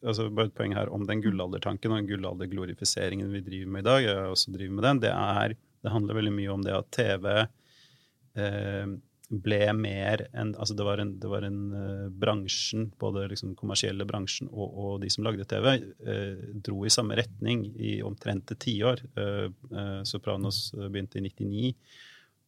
altså, 0.00 0.30
bare 0.32 0.48
et 0.48 0.56
poeng 0.56 0.72
her 0.76 0.88
om 0.92 1.04
den 1.08 1.20
gullaldertanken 1.24 1.92
og 1.92 2.00
den 2.00 2.08
gullalderglorifiseringen 2.08 3.28
vi 3.34 3.42
driver 3.44 3.74
med 3.74 3.84
i 3.84 3.88
dag. 3.90 4.06
jeg 4.06 4.32
også 4.32 4.54
driver 4.54 4.78
med 4.78 4.86
den, 4.88 5.02
det, 5.04 5.12
er, 5.12 5.56
det 5.84 5.92
handler 5.92 6.20
veldig 6.20 6.32
mye 6.38 6.54
om 6.54 6.64
det 6.64 6.76
at 6.78 6.88
TV 6.96 7.28
eh, 7.36 8.94
ble 9.30 9.60
mer 9.78 10.24
enn 10.34 10.50
altså 10.58 10.74
det 10.74 10.84
var 10.86 10.98
en, 10.98 11.12
det 11.22 11.28
var 11.30 11.44
en 11.46 11.58
uh, 11.70 12.06
bransjen, 12.10 12.88
både 12.98 13.28
liksom 13.30 13.54
kommersielle 13.58 14.04
bransjen 14.08 14.50
og, 14.50 14.66
og, 14.68 14.94
de 15.04 15.10
som 15.12 15.24
lagde 15.26 15.46
TV, 15.50 15.68
uh, 16.02 16.40
dro 16.66 16.82
i 16.86 16.90
samme 16.90 17.18
retning 17.18 17.68
i 17.78 18.00
omtrent 18.06 18.50
et 18.50 18.62
tiår. 18.66 19.04
Uh, 19.14 20.02
Sopranos 20.08 20.72
begynte 20.80 21.20
i 21.20 21.26
99. 21.28 21.74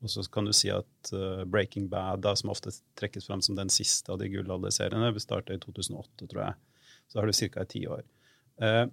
Og 0.02 0.10
så 0.10 0.24
kan 0.34 0.48
du 0.48 0.50
si 0.56 0.66
at 0.74 1.12
Breaking 1.46 1.84
Bad, 1.86 2.24
da, 2.24 2.32
som 2.34 2.50
ofte 2.50 2.72
trekkes 2.98 3.28
fram 3.28 3.38
som 3.46 3.54
den 3.54 3.68
siste 3.70 4.10
av 4.10 4.18
de 4.18 4.26
gullalderseriene, 4.32 5.12
starta 5.22 5.54
i 5.54 5.60
2008, 5.62 6.26
tror 6.26 6.40
jeg. 6.42 6.88
Så 7.06 7.20
har 7.20 7.30
du 7.30 7.36
ca. 7.38 7.62
et 7.62 7.70
tiår. 7.70 8.02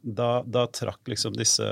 Da, 0.05 0.27
da, 0.45 0.67
trakk 0.69 1.09
liksom 1.09 1.33
disse, 1.33 1.65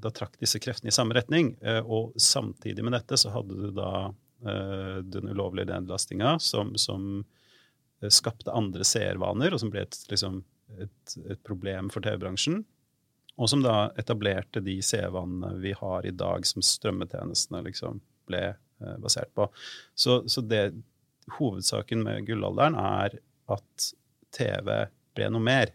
da 0.00 0.14
trakk 0.16 0.40
disse 0.40 0.56
kreftene 0.64 0.88
i 0.88 0.96
samme 0.96 1.12
retning. 1.18 1.52
Og 1.84 2.16
samtidig 2.16 2.80
med 2.80 2.96
dette 2.96 3.20
så 3.20 3.34
hadde 3.36 3.60
du 3.60 3.68
da 3.76 3.92
Eh, 4.08 4.31
den 4.42 5.28
ulovlige 5.28 5.70
nedlastinga, 5.70 6.38
som, 6.38 6.76
som, 6.76 7.24
eh, 8.02 8.08
skapte 8.08 8.52
andre 8.52 8.84
seervaner, 8.84 9.54
og 9.54 9.62
som 9.62 9.70
ble 9.72 9.84
et, 9.86 9.98
liksom, 10.10 10.42
et, 10.82 11.16
et 11.30 11.42
problem 11.46 11.90
for 11.92 12.04
TV-bransjen. 12.04 12.62
Og 13.40 13.48
som 13.48 13.62
da 13.64 13.90
etablerte 14.00 14.60
de 14.64 14.76
seervanene 14.84 15.56
vi 15.62 15.74
har 15.78 16.06
i 16.06 16.14
dag, 16.14 16.46
som 16.46 16.64
strømmetjenestene 16.64 17.62
liksom 17.68 18.02
ble 18.28 18.42
eh, 18.52 18.96
basert 19.02 19.32
på. 19.36 19.48
Så, 19.94 20.22
så 20.28 20.44
det, 20.44 20.72
hovedsaken 21.38 22.02
med 22.04 22.26
gullalderen 22.26 22.76
er 22.78 23.20
at 23.52 23.92
TV 24.34 24.74
ble 25.16 25.30
noe 25.30 25.44
mer. 25.44 25.72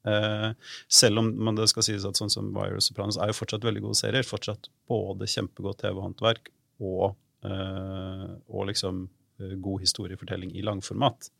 Uh, 0.00 0.56
selv 0.88 1.20
om 1.20 1.26
man 1.44 1.58
det 1.58 1.66
skal 1.68 1.84
sies 1.84 2.06
at 2.08 2.16
sånn 2.16 2.30
som 2.32 2.46
Wire 2.54 2.78
og 2.78 2.84
Sopranos 2.84 3.18
er 3.20 3.28
jo 3.28 3.36
fortsatt 3.36 3.64
veldig 3.66 3.82
gode 3.84 3.98
serier. 3.98 4.24
Fortsatt 4.24 4.70
både 4.88 5.28
kjempegodt 5.28 5.82
TV-håndverk 5.82 6.48
og 6.80 7.12
Eh, 7.12 7.29
og 7.48 8.66
liksom 8.68 9.04
eh, 9.40 9.56
god 9.56 9.80
historiefortelling 9.80 10.52
i 10.56 10.64
langformat. 10.66 11.30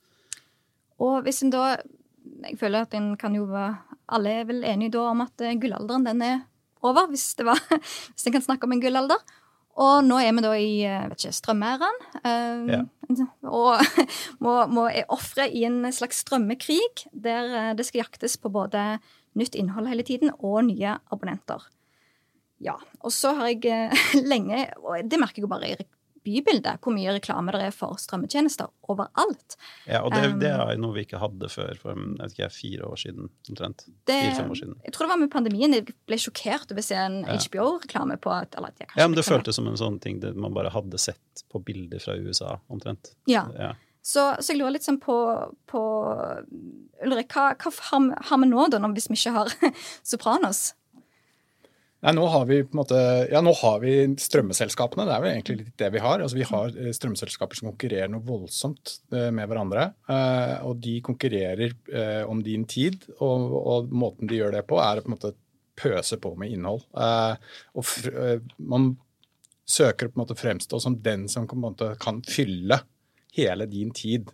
Og 1.00 1.22
hvis 1.24 1.42
en 1.44 1.52
da 1.52 1.76
Jeg 2.44 2.58
føler 2.60 2.84
at 2.84 2.94
en 2.94 3.16
kan 3.16 3.34
jo 3.34 3.46
være 3.48 3.78
Alle 4.12 4.30
er 4.40 4.44
vel 4.44 4.64
enige 4.64 4.92
da 4.92 5.06
om 5.10 5.20
at 5.24 5.40
eh, 5.40 5.56
gullalderen 5.60 6.04
den 6.06 6.22
er 6.22 6.40
over, 6.82 7.06
hvis 7.08 7.34
det 7.34 7.46
var 7.46 7.60
Hvis 8.12 8.26
en 8.26 8.32
kan 8.32 8.44
snakke 8.44 8.64
om 8.64 8.72
en 8.72 8.80
gullalder. 8.80 9.20
Og 9.80 10.04
nå 10.04 10.18
er 10.18 10.32
vi 10.32 10.42
da 10.44 10.52
i 10.58 10.72
vet 10.84 11.20
ikke, 11.24 11.32
strømæraen. 11.32 12.00
Um, 12.24 12.68
ja. 12.68 12.80
Og 13.60 13.80
må, 14.44 14.66
må 14.66 14.88
ofre 15.08 15.46
i 15.48 15.64
en 15.64 15.86
slags 15.92 16.20
strømmekrig, 16.24 17.06
der 17.12 17.72
det 17.78 17.86
skal 17.86 18.02
jaktes 18.02 18.36
på 18.36 18.50
både 18.52 18.98
nytt 19.38 19.54
innhold 19.54 19.88
hele 19.88 20.04
tiden 20.04 20.34
og 20.38 20.64
nye 20.66 20.98
abonnenter. 21.12 21.64
Ja. 22.60 22.76
Og 23.00 23.14
så 23.14 23.32
har 23.38 23.50
jeg 23.52 23.64
eh, 23.70 24.10
lenge, 24.32 24.66
og 24.84 25.00
det 25.08 25.20
merker 25.20 25.40
jeg 25.40 25.48
jo 25.48 25.52
bare 25.52 25.72
i 25.72 25.88
bybildet, 26.24 26.80
hvor 26.84 26.92
mye 26.94 27.14
reklame 27.16 27.52
det 27.54 27.62
er 27.70 27.74
for 27.74 27.98
strømmetjenester 28.00 28.68
overalt. 28.92 29.56
Ja, 29.88 30.02
og 30.04 30.12
det, 30.12 30.34
det 30.42 30.50
er 30.52 30.80
noe 30.80 30.92
vi 30.96 31.06
ikke 31.06 31.20
hadde 31.22 31.48
før 31.52 31.72
for 31.80 31.96
jeg 31.96 32.18
vet 32.18 32.34
ikke, 32.36 32.50
fire 32.52 32.88
år 32.90 33.00
siden. 33.00 33.30
omtrent. 33.48 33.86
Fire-fem 34.08 34.50
år 34.52 34.60
siden. 34.60 34.78
Jeg 34.84 34.94
tror 34.94 35.06
det 35.06 35.12
var 35.14 35.22
med 35.22 35.32
pandemien 35.32 35.76
jeg 35.76 35.94
ble 36.08 36.18
sjokkert 36.20 36.74
over 36.74 36.84
å 36.84 36.88
se 36.90 36.98
en 37.00 37.20
ja. 37.24 37.38
HBO-reklame 37.40 38.18
på 38.20 38.34
at, 38.36 38.56
eller, 38.60 38.74
Ja, 38.84 39.06
men 39.06 39.16
det 39.16 39.24
føltes 39.26 39.56
som 39.56 39.70
en 39.70 39.80
sånn 39.80 40.00
ting 40.02 40.20
det 40.20 40.34
man 40.36 40.56
bare 40.56 40.72
hadde 40.74 41.00
sett 41.00 41.46
på 41.50 41.62
bilder 41.64 42.02
fra 42.02 42.18
USA, 42.20 42.58
omtrent. 42.68 43.14
Ja. 43.30 43.46
ja. 43.56 43.72
Så, 44.00 44.22
så, 44.40 44.52
jeg 44.52 44.60
lurer 44.60 44.76
litt 44.76 44.86
sånn 44.86 45.00
på, 45.00 45.14
på 45.68 45.80
Ulrik, 47.04 47.32
hva, 47.32 47.50
hva 47.56 47.72
har, 47.90 48.06
har, 48.28 48.40
vi 48.40 48.48
nå, 48.48 48.68
da, 48.72 48.80
hvis 48.92 49.10
vi 49.12 49.18
ikke 49.18 49.34
har 49.36 49.56
Sopranos? 50.12 50.70
Nei, 52.00 52.14
nå 52.16 52.22
har 52.32 52.46
vi 52.48 52.62
på 52.64 52.72
en 52.72 52.80
måte, 52.80 53.00
ja, 53.28 53.42
nå 53.44 53.52
har 53.58 53.82
vi 53.82 53.92
strømmeselskapene. 54.22 55.04
Det 55.04 55.12
er 55.12 55.20
jo 55.24 55.30
egentlig 55.34 55.56
litt 55.58 55.74
det 55.82 55.90
vi 55.92 56.00
har. 56.00 56.22
Altså, 56.24 56.38
vi 56.38 56.46
har 56.48 56.70
strømselskaper 56.70 56.96
strømmeselskaper 56.96 57.58
som 57.58 57.68
konkurrerer 57.68 58.08
noe 58.08 58.24
voldsomt 58.24 58.94
eh, 59.12 59.28
med 59.36 59.50
hverandre. 59.50 59.84
Eh, 60.08 60.54
og 60.64 60.80
de 60.80 60.94
konkurrerer 61.04 61.74
om 62.24 62.40
din 62.44 62.64
tid, 62.64 63.04
og, 63.18 63.52
og, 63.60 63.92
måten 63.92 64.30
de 64.30 64.40
gjør 64.40 64.56
det 64.56 64.64
på, 64.70 64.78
er 64.80 65.00
å 65.00 65.04
på 65.04 65.12
en 65.12 65.16
måte 65.18 65.34
pøse 65.80 66.16
på 66.20 66.32
med 66.40 66.54
innhold. 66.54 66.82
og 67.76 67.92
man 68.58 68.90
søker 69.68 70.08
på 70.08 70.16
en 70.18 70.22
måte 70.22 70.36
fremstå 70.36 70.80
som 70.80 70.96
den 71.04 71.28
som 71.28 71.46
på 71.48 71.56
en 71.56 71.64
måte 71.64 71.94
kan 72.00 72.20
fylle 72.24 72.82
hele 73.36 73.68
din 73.70 73.92
tid. 73.96 74.28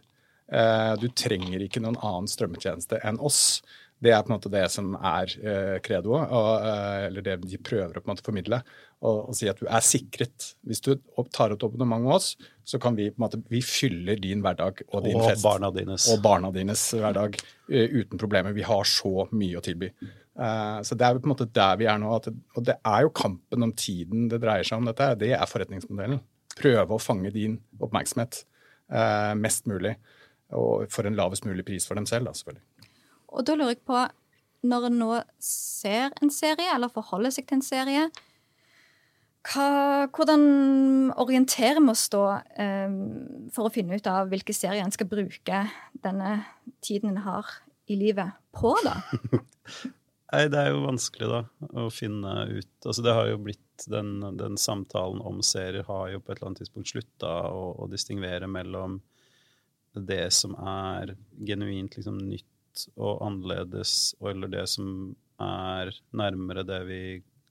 du 0.99 1.07
trenger 1.15 1.63
ikke 1.63 1.83
noen 1.83 1.99
annen 1.99 2.31
strømmetjeneste 2.31 2.99
enn 3.07 3.19
oss. 3.19 3.63
Det 4.03 4.13
er 4.13 4.21
på 4.21 4.29
en 4.29 4.37
måte 4.37 4.51
det 4.53 4.67
som 4.69 4.91
er 4.99 5.31
eh, 5.41 5.77
credoet, 5.85 6.29
eh, 6.29 7.07
eller 7.07 7.25
det 7.25 7.37
de 7.47 7.61
prøver 7.65 7.97
å 7.97 8.03
på 8.03 8.11
en 8.11 8.13
måte 8.13 8.25
formidle. 8.27 8.59
Og, 9.01 9.31
og 9.31 9.37
si 9.37 9.49
at 9.49 9.61
du 9.61 9.65
er 9.65 9.85
sikret. 9.85 10.51
Hvis 10.69 10.83
du 10.85 10.91
tar 11.33 11.55
et 11.55 11.65
abonnement 11.65 12.05
med 12.05 12.17
oss, 12.19 12.35
så 12.67 12.81
kan 12.83 12.97
vi 12.97 13.09
på 13.09 13.17
en 13.17 13.25
måte, 13.25 13.41
vi 13.53 13.63
fyller 13.65 14.21
din 14.21 14.45
hverdag 14.45 14.85
og 14.91 15.05
din 15.07 15.17
og 15.17 15.31
fest. 15.31 15.45
Barna 15.45 15.71
dines. 15.73 16.09
Og 16.13 16.21
barna 16.25 16.53
dines 16.53 16.85
hverdag 16.97 17.39
uh, 17.41 17.97
uten 17.97 18.21
problemer. 18.21 18.57
Vi 18.57 18.67
har 18.69 18.89
så 18.89 19.27
mye 19.33 19.61
å 19.61 19.65
tilby. 19.65 19.91
Uh, 20.37 20.83
så 20.85 20.97
det 20.97 21.07
er 21.07 21.21
på 21.21 21.29
en 21.29 21.33
måte 21.33 21.49
der 21.57 21.81
vi 21.81 21.89
er 21.89 22.01
nå. 22.01 22.13
Det, 22.25 22.35
og 22.57 22.69
det 22.69 22.77
er 22.77 23.07
jo 23.07 23.15
kampen 23.17 23.69
om 23.69 23.73
tiden 23.77 24.29
det 24.33 24.43
dreier 24.45 24.69
seg 24.69 24.83
om 24.83 24.91
dette. 24.91 25.13
Det 25.25 25.33
er 25.37 25.49
forretningsmodellen. 25.49 26.21
Prøve 26.57 26.97
å 26.97 27.01
fange 27.01 27.33
din 27.33 27.61
oppmerksomhet 27.81 28.43
uh, 28.93 29.33
mest 29.41 29.69
mulig. 29.73 29.97
Og 30.57 30.89
for 30.93 31.09
en 31.09 31.17
lavest 31.19 31.49
mulig 31.49 31.65
pris 31.67 31.89
for 31.89 31.99
dem 31.99 32.09
selv, 32.09 32.29
da, 32.29 32.37
selvfølgelig. 32.37 32.65
Og 33.37 33.45
da 33.47 33.57
lurer 33.57 33.75
jeg 33.75 33.85
på, 33.87 34.01
når 34.67 34.89
en 34.89 34.97
nå 35.03 35.11
ser 35.43 36.15
en 36.23 36.33
serie, 36.33 36.71
eller 36.73 36.93
forholder 36.93 37.35
seg 37.35 37.47
til 37.49 37.61
en 37.61 37.67
serie, 37.67 38.07
hva, 39.47 39.67
hvordan 40.11 41.13
orienterer 41.23 41.79
vi 41.79 41.93
oss 41.93 42.09
da 42.11 42.41
um, 42.59 42.97
for 43.55 43.69
å 43.69 43.75
finne 43.75 43.99
ut 43.99 44.09
av 44.11 44.33
hvilke 44.33 44.55
serier 44.57 44.83
en 44.83 44.95
skal 44.95 45.07
bruke 45.11 45.61
denne 46.03 46.33
tiden 46.83 47.13
en 47.13 47.23
har 47.23 47.53
i 47.87 47.99
livet, 47.99 48.35
på, 48.57 48.73
da? 48.83 48.97
Nei, 50.33 50.47
det 50.51 50.59
er 50.59 50.73
jo 50.73 50.83
vanskelig, 50.89 51.29
da, 51.31 51.69
å 51.79 51.87
finne 51.95 52.33
ut 52.51 52.89
Altså, 52.89 53.05
det 53.05 53.15
har 53.15 53.29
jo 53.31 53.39
blitt 53.45 53.85
Den, 53.93 54.17
den 54.41 54.57
samtalen 54.59 55.21
om 55.23 55.39
serier 55.45 55.87
har 55.87 56.09
jo 56.11 56.19
på 56.19 56.33
et 56.33 56.41
eller 56.41 56.49
annet 56.49 56.63
tidspunkt 56.65 56.91
slutta 56.91 57.35
å, 57.53 57.69
å 57.85 57.87
distingvere 57.93 58.49
mellom 58.51 58.99
det 59.97 60.33
som 60.35 60.57
er 60.59 61.15
genuint 61.47 61.95
liksom 61.97 62.19
nytt 62.19 62.49
og 62.97 63.23
annerledes, 63.27 64.15
eller 64.25 64.53
det 64.53 64.67
som 64.73 64.89
er 65.43 65.93
nærmere 66.17 66.65
det 66.67 66.83
vi 66.89 67.01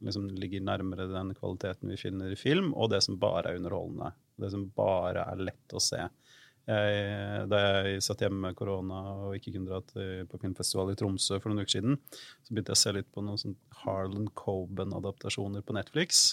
liksom 0.06 0.28
ligger 0.38 0.64
nærmere 0.66 1.08
den 1.10 1.34
kvaliteten 1.38 1.92
vi 1.94 2.00
finner 2.00 2.34
i 2.34 2.40
film, 2.40 2.74
og 2.74 2.92
det 2.94 3.02
som 3.06 3.20
bare 3.20 3.52
er 3.52 3.60
underholdende. 3.60 4.12
Det 4.42 4.52
som 4.52 4.68
bare 4.76 5.24
er 5.32 5.44
lett 5.48 5.76
å 5.76 5.82
se. 5.82 6.02
Jeg, 6.66 7.46
da 7.52 7.60
jeg 7.62 8.02
satt 8.02 8.24
hjemme 8.26 8.48
med 8.48 8.58
korona 8.58 9.02
og 9.28 9.36
ikke 9.38 9.54
kunne 9.54 9.70
dra 9.70 9.84
til, 9.86 10.26
på 10.30 10.40
filmfestival 10.42 10.92
i 10.92 10.96
Tromsø 10.98 11.38
for 11.38 11.52
noen 11.52 11.62
uker 11.62 11.76
siden, 11.78 12.00
så 12.42 12.52
begynte 12.52 12.74
jeg 12.74 12.80
å 12.80 12.82
se 12.82 12.96
litt 12.98 13.12
på 13.14 13.22
noen 13.26 13.42
sånn 13.42 13.60
Harlan 13.84 14.32
Coben-adaptasjoner 14.34 15.66
på 15.66 15.78
Netflix. 15.78 16.26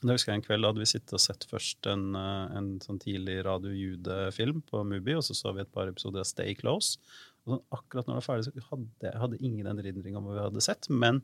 Da 0.00 0.16
husker 0.16 0.32
jeg 0.32 0.40
En 0.40 0.46
kveld 0.46 0.66
hadde 0.66 0.82
vi 0.82 0.88
sittet 0.88 1.14
og 1.16 1.22
sett 1.22 1.44
først 1.48 1.86
en, 1.88 2.08
eh, 2.18 2.56
en 2.58 2.72
sånn 2.82 2.98
tidlig 3.00 3.38
Radio 3.46 3.72
Jude-film 3.72 4.64
på 4.68 4.82
Mubi, 4.84 5.14
og 5.16 5.22
så 5.24 5.36
så 5.36 5.52
vi 5.54 5.62
et 5.62 5.72
par 5.72 5.88
episoder 5.92 6.24
av 6.24 6.28
Stay 6.28 6.56
Close. 6.58 6.98
Og 7.44 7.54
sånn, 7.54 7.64
akkurat 7.76 8.06
når 8.06 8.14
det 8.14 8.20
var 8.20 8.26
ferdig, 8.26 8.46
så 8.46 8.68
hadde 8.70 9.08
jeg 9.08 9.20
hadde 9.20 9.40
ingen 9.44 9.68
erindring 9.74 10.16
om 10.16 10.28
hva 10.28 10.36
vi 10.36 10.44
hadde 10.46 10.64
sett. 10.64 10.88
Men 10.88 11.20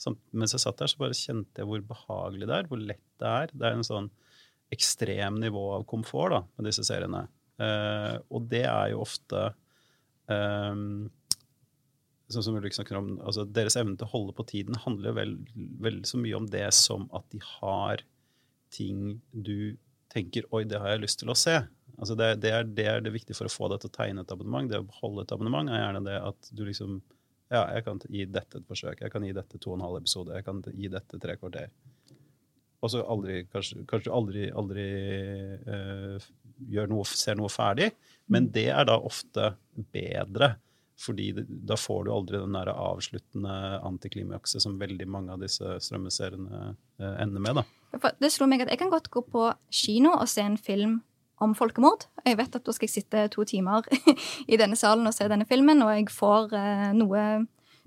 som, 0.00 0.18
mens 0.30 0.54
jeg 0.54 0.62
satt 0.62 0.78
der, 0.80 0.90
så 0.90 1.00
bare 1.00 1.18
kjente 1.18 1.62
jeg 1.62 1.70
hvor 1.70 1.82
behagelig 1.88 2.50
det 2.50 2.58
er, 2.58 2.70
hvor 2.70 2.82
lett 2.82 3.04
det 3.22 3.32
er. 3.32 3.54
Det 3.54 3.66
er 3.66 3.78
en 3.78 3.86
sånn 3.86 4.12
ekstrem 4.74 5.40
nivå 5.42 5.64
av 5.76 5.88
komfort 5.90 6.34
da, 6.34 6.40
med 6.56 6.70
disse 6.70 6.86
seriene. 6.86 7.26
Uh, 7.60 8.16
og 8.34 8.48
det 8.50 8.64
er 8.66 8.90
jo 8.90 9.02
ofte 9.04 9.44
um, 10.26 11.04
sånn 12.32 12.46
som 12.46 12.56
Ulrik 12.58 12.74
snakker 12.74 12.98
om, 12.98 13.12
altså 13.22 13.44
Deres 13.46 13.76
evne 13.78 13.98
til 13.98 14.08
å 14.08 14.14
holde 14.14 14.34
på 14.36 14.46
tiden 14.48 14.78
handler 14.84 15.10
jo 15.12 15.18
vel, 15.18 15.36
vel 15.84 16.00
så 16.08 16.18
mye 16.20 16.38
om 16.38 16.48
det 16.50 16.66
som 16.76 17.06
at 17.14 17.26
de 17.34 17.42
har 17.58 18.02
ting 18.74 19.20
du 19.30 19.76
tenker 20.14 20.46
'oi, 20.50 20.64
det 20.66 20.80
har 20.80 20.94
jeg 20.94 21.04
lyst 21.04 21.20
til 21.22 21.30
å 21.30 21.38
se'. 21.38 21.60
Altså 21.98 22.16
det, 22.18 22.28
det, 22.42 22.50
er, 22.50 22.64
det, 22.66 22.86
er, 22.90 23.02
det 23.04 23.12
viktige 23.14 23.36
for 23.38 23.48
å 23.48 23.52
få 23.52 23.68
deg 23.70 23.82
til 23.82 23.92
å 23.92 23.94
tegne 23.94 24.24
et 24.24 24.32
abonnement. 24.34 24.70
Det 24.70 24.80
å 24.82 24.86
beholde 24.86 25.24
et 25.24 25.34
abonnement 25.34 25.70
er 25.70 25.82
gjerne 25.82 26.06
det 26.08 26.16
at 26.30 26.50
du 26.50 26.64
liksom 26.66 27.02
Ja, 27.52 27.68
jeg 27.76 27.84
kan 27.86 28.00
gi 28.08 28.24
dette 28.26 28.58
et 28.58 28.66
forsøk. 28.66 29.02
Jeg 29.04 29.12
kan 29.12 29.24
gi 29.26 29.34
dette 29.36 29.60
to 29.60 29.70
og 29.70 29.78
en 29.78 29.84
halv 29.84 30.00
episode. 30.00 30.34
Jeg 30.34 30.46
kan 30.46 30.62
gi 30.64 30.90
dette 30.90 31.20
tre 31.22 31.36
kvarter. 31.38 31.68
og 32.80 32.90
så 32.92 33.04
aldri, 33.08 33.44
kanskje, 33.52 33.84
kanskje 33.88 34.12
aldri, 34.12 34.48
aldri 34.52 34.86
uh, 35.68 36.26
noe, 36.90 37.04
ser 37.06 37.38
noe 37.38 37.52
ferdig. 37.52 37.92
Men 38.26 38.50
det 38.52 38.66
er 38.72 38.88
da 38.88 38.98
ofte 38.98 39.54
bedre. 39.94 40.54
Fordi 41.00 41.30
det, 41.36 41.46
da 41.68 41.76
får 41.78 42.04
du 42.06 42.12
aldri 42.14 42.40
den 42.42 42.54
der 42.54 42.72
avsluttende 42.72 43.54
antiklimakset 43.86 44.62
som 44.62 44.76
veldig 44.80 45.06
mange 45.10 45.34
av 45.34 45.42
disse 45.42 45.78
strømmeseriene 45.84 46.74
uh, 46.74 47.14
ender 47.22 47.44
med. 47.44 47.62
da. 47.62 48.14
Det 48.18 48.32
slo 48.34 48.48
meg 48.50 48.64
at 48.64 48.72
Jeg 48.72 48.82
kan 48.82 48.90
godt 48.90 49.10
gå 49.14 49.22
på 49.30 49.48
kino 49.70 50.16
og 50.16 50.26
se 50.30 50.42
en 50.42 50.58
film 50.58 51.02
om 51.44 51.54
folkemord. 51.56 52.06
Jeg 52.26 52.38
vet 52.40 52.56
at 52.56 52.64
da 52.64 52.74
skal 52.74 52.88
jeg 52.88 52.94
sitte 52.94 53.26
to 53.34 53.44
timer 53.48 53.86
i 54.52 54.58
denne 54.60 54.78
salen 54.78 55.06
og 55.08 55.14
se 55.16 55.28
denne 55.30 55.46
filmen, 55.48 55.82
og 55.84 55.92
jeg 55.94 56.08
får 56.12 56.54
uh, 56.54 56.90
noe 56.96 57.24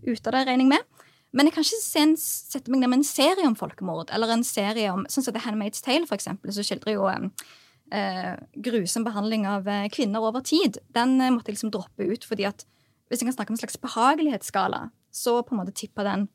ut 0.06 0.30
av 0.30 0.36
det, 0.36 0.46
regner 0.48 0.64
jeg 0.64 0.72
med. 0.72 1.06
Men 1.36 1.50
jeg 1.50 1.58
kan 1.58 1.68
ikke 1.68 2.04
en, 2.04 2.16
sette 2.22 2.72
meg 2.72 2.82
ned 2.82 2.92
med 2.92 3.02
en 3.02 3.08
serie 3.08 3.48
om 3.50 3.58
folkemord, 3.60 4.14
eller 4.16 4.32
en 4.34 4.46
serie 4.48 4.92
om 4.94 5.04
sånn 5.12 5.26
som 5.26 5.36
The 5.36 5.44
Handmaid's 5.44 5.84
Tale, 5.86 6.08
for 6.10 6.18
eksempel, 6.18 6.54
så 6.56 6.64
skildrer 6.66 6.96
jo 6.96 7.10
eh, 7.12 8.32
grusom 8.64 9.06
behandling 9.06 9.46
av 9.50 9.68
uh, 9.68 9.84
kvinner 9.94 10.24
over 10.24 10.46
tid. 10.46 10.80
Den 10.96 11.18
måtte 11.20 11.52
jeg 11.52 11.58
liksom 11.58 11.74
droppe 11.76 12.08
ut, 12.08 12.26
fordi 12.26 12.48
at 12.48 12.64
hvis 13.08 13.22
jeg 13.22 13.30
kan 13.30 13.36
snakke 13.38 13.54
om 13.54 13.58
en 13.58 13.62
slags 13.62 13.80
behagelighetsskala, 13.84 14.82
så 15.12 15.42
på 15.42 15.56
en 15.56 15.62
måte 15.62 15.76
tipper 15.76 16.08
den 16.08 16.28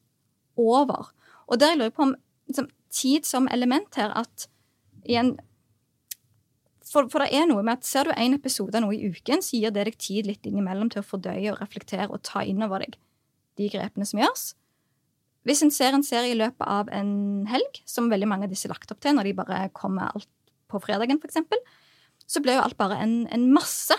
over. 0.61 1.11
Og 1.49 1.61
der 1.61 1.77
lurer 1.77 1.91
jeg 1.91 1.97
på 1.97 2.07
om 2.07 2.15
liksom, 2.49 2.69
tid 2.93 3.29
som 3.29 3.49
element 3.53 3.97
her, 3.97 4.13
at 4.17 4.49
igjen 5.05 5.37
for, 6.93 7.09
for, 7.13 7.25
det 7.25 7.33
er 7.35 7.47
noe 7.49 7.65
med 7.65 7.81
at 7.81 7.89
Ser 7.89 8.09
du 8.09 8.13
en 8.15 8.37
episode 8.37 8.83
noe 8.85 8.95
i 8.97 9.09
uken, 9.11 9.43
så 9.45 9.59
gir 9.59 9.73
det 9.75 9.87
deg 9.89 9.99
tid 10.01 10.29
litt 10.29 10.47
innimellom 10.49 10.91
til 10.93 11.03
å 11.03 11.07
fordøye 11.07 11.55
og 11.55 11.63
reflektere 11.63 12.11
og 12.11 12.23
ta 12.27 12.45
inn 12.47 12.63
over 12.65 12.85
deg 12.85 12.99
de 13.61 13.69
grepene 13.73 14.07
som 14.09 14.21
gjøres. 14.21 14.53
Hvis 15.49 15.65
en 15.65 15.73
ser 15.75 15.97
en 15.97 16.05
serie 16.07 16.33
i 16.33 16.39
løpet 16.39 16.63
av 16.63 16.91
en 16.95 17.49
helg, 17.51 17.83
som 17.89 18.11
veldig 18.13 18.29
mange 18.31 18.47
av 18.47 18.53
disse 18.55 18.71
lagt 18.71 18.93
opp 18.95 19.01
til 19.03 19.17
når 19.17 19.29
de 19.29 19.39
bare 19.41 19.65
kommer 19.75 20.13
alt 20.13 20.31
på 20.71 20.81
fredagen, 20.85 21.19
f.eks., 21.19 21.43
så 22.31 22.41
blir 22.41 22.57
jo 22.57 22.65
alt 22.65 22.79
bare 22.79 23.01
en, 23.03 23.25
en 23.35 23.49
masse. 23.53 23.97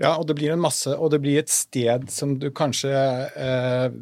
Ja, 0.00 0.14
og 0.16 0.24
det 0.30 0.38
blir 0.38 0.54
en 0.54 0.62
masse, 0.62 0.94
og 0.96 1.12
det 1.12 1.20
blir 1.22 1.42
et 1.42 1.52
sted 1.52 2.08
som 2.10 2.38
du 2.40 2.48
kanskje 2.56 2.90
eh, 2.90 3.92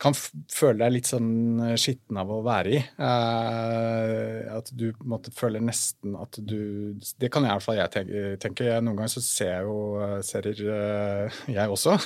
kan 0.00 0.14
føle 0.16 0.78
deg 0.80 0.94
litt 0.94 1.08
sånn 1.10 1.60
eh, 1.60 1.76
skitten 1.80 2.18
av 2.20 2.30
å 2.32 2.40
være 2.44 2.72
i. 2.72 2.80
Uh, 2.96 4.48
at 4.56 4.70
du 4.76 4.88
måtte 5.08 5.32
føle 5.36 5.60
nesten 5.62 6.16
at 6.16 6.38
du 6.40 6.96
Det 7.20 7.28
kan 7.32 7.44
i 7.44 7.50
hvert 7.50 7.64
fall 7.64 7.78
jeg 7.78 7.92
tenke. 7.92 8.22
tenke. 8.40 8.68
Noen 8.80 8.96
ganger 8.96 9.12
så 9.12 9.22
ser 9.24 9.52
jeg 9.52 9.68
jo 9.68 9.78
eh, 10.00 10.16
serier, 10.26 10.62
uh, 10.72 11.40
jeg 11.52 11.76
også. 11.76 11.98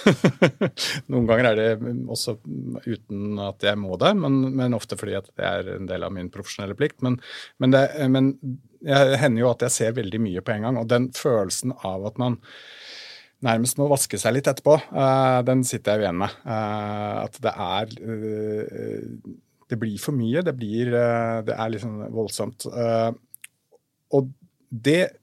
Noen 1.13 1.31
ganger 1.31 1.51
er 1.53 1.61
det 1.61 1.95
også 2.11 2.37
uten 2.85 3.43
at 3.45 3.63
jeg 3.65 3.79
må 3.81 3.99
det, 4.03 4.15
men, 4.19 4.43
men, 4.59 4.75
ofte 4.75 4.99
fordi 4.99 5.19
at 5.21 5.31
det 5.39 5.49
er 5.49 5.75
en 5.77 5.91
del 5.91 6.07
av 6.07 6.15
min 6.15 6.33
profesjonelle 6.35 6.77
plikt. 6.79 7.01
Men, 7.07 7.21
men 7.63 7.75
det 7.75 7.85
men 8.11 8.33
jeg 8.85 9.19
hender 9.23 9.45
jo 9.45 9.53
at 9.53 9.63
jeg 9.65 9.73
ser 9.73 9.95
veldig 9.97 10.21
mye 10.21 10.43
på 10.45 10.53
en 10.55 10.67
gang, 10.67 10.79
og 10.81 10.91
den 10.91 11.09
følelsen 11.17 11.73
av 11.87 12.05
at 12.11 12.19
man 12.21 12.41
nærmest 13.45 13.79
må 13.81 13.89
vaske 13.91 14.19
seg 14.21 14.37
litt 14.37 14.49
etterpå, 14.51 14.77
uh, 14.95 15.41
den 15.47 15.65
sitter 15.67 15.99
jeg 15.99 16.07
igjen 16.07 16.21
med. 16.23 16.37
Uh, 16.47 17.25
at 17.25 17.41
det 17.45 17.53
er 17.53 17.97
uh, 18.05 19.35
Det 19.71 19.79
blir 19.81 19.99
for 20.01 20.17
mye. 20.17 20.43
Det 20.45 20.55
blir 20.57 20.93
Det 21.47 21.55
er 21.57 21.69
liksom 21.73 22.01
voldsomt. 22.13 22.67
og 24.13 24.33
det 24.71 25.17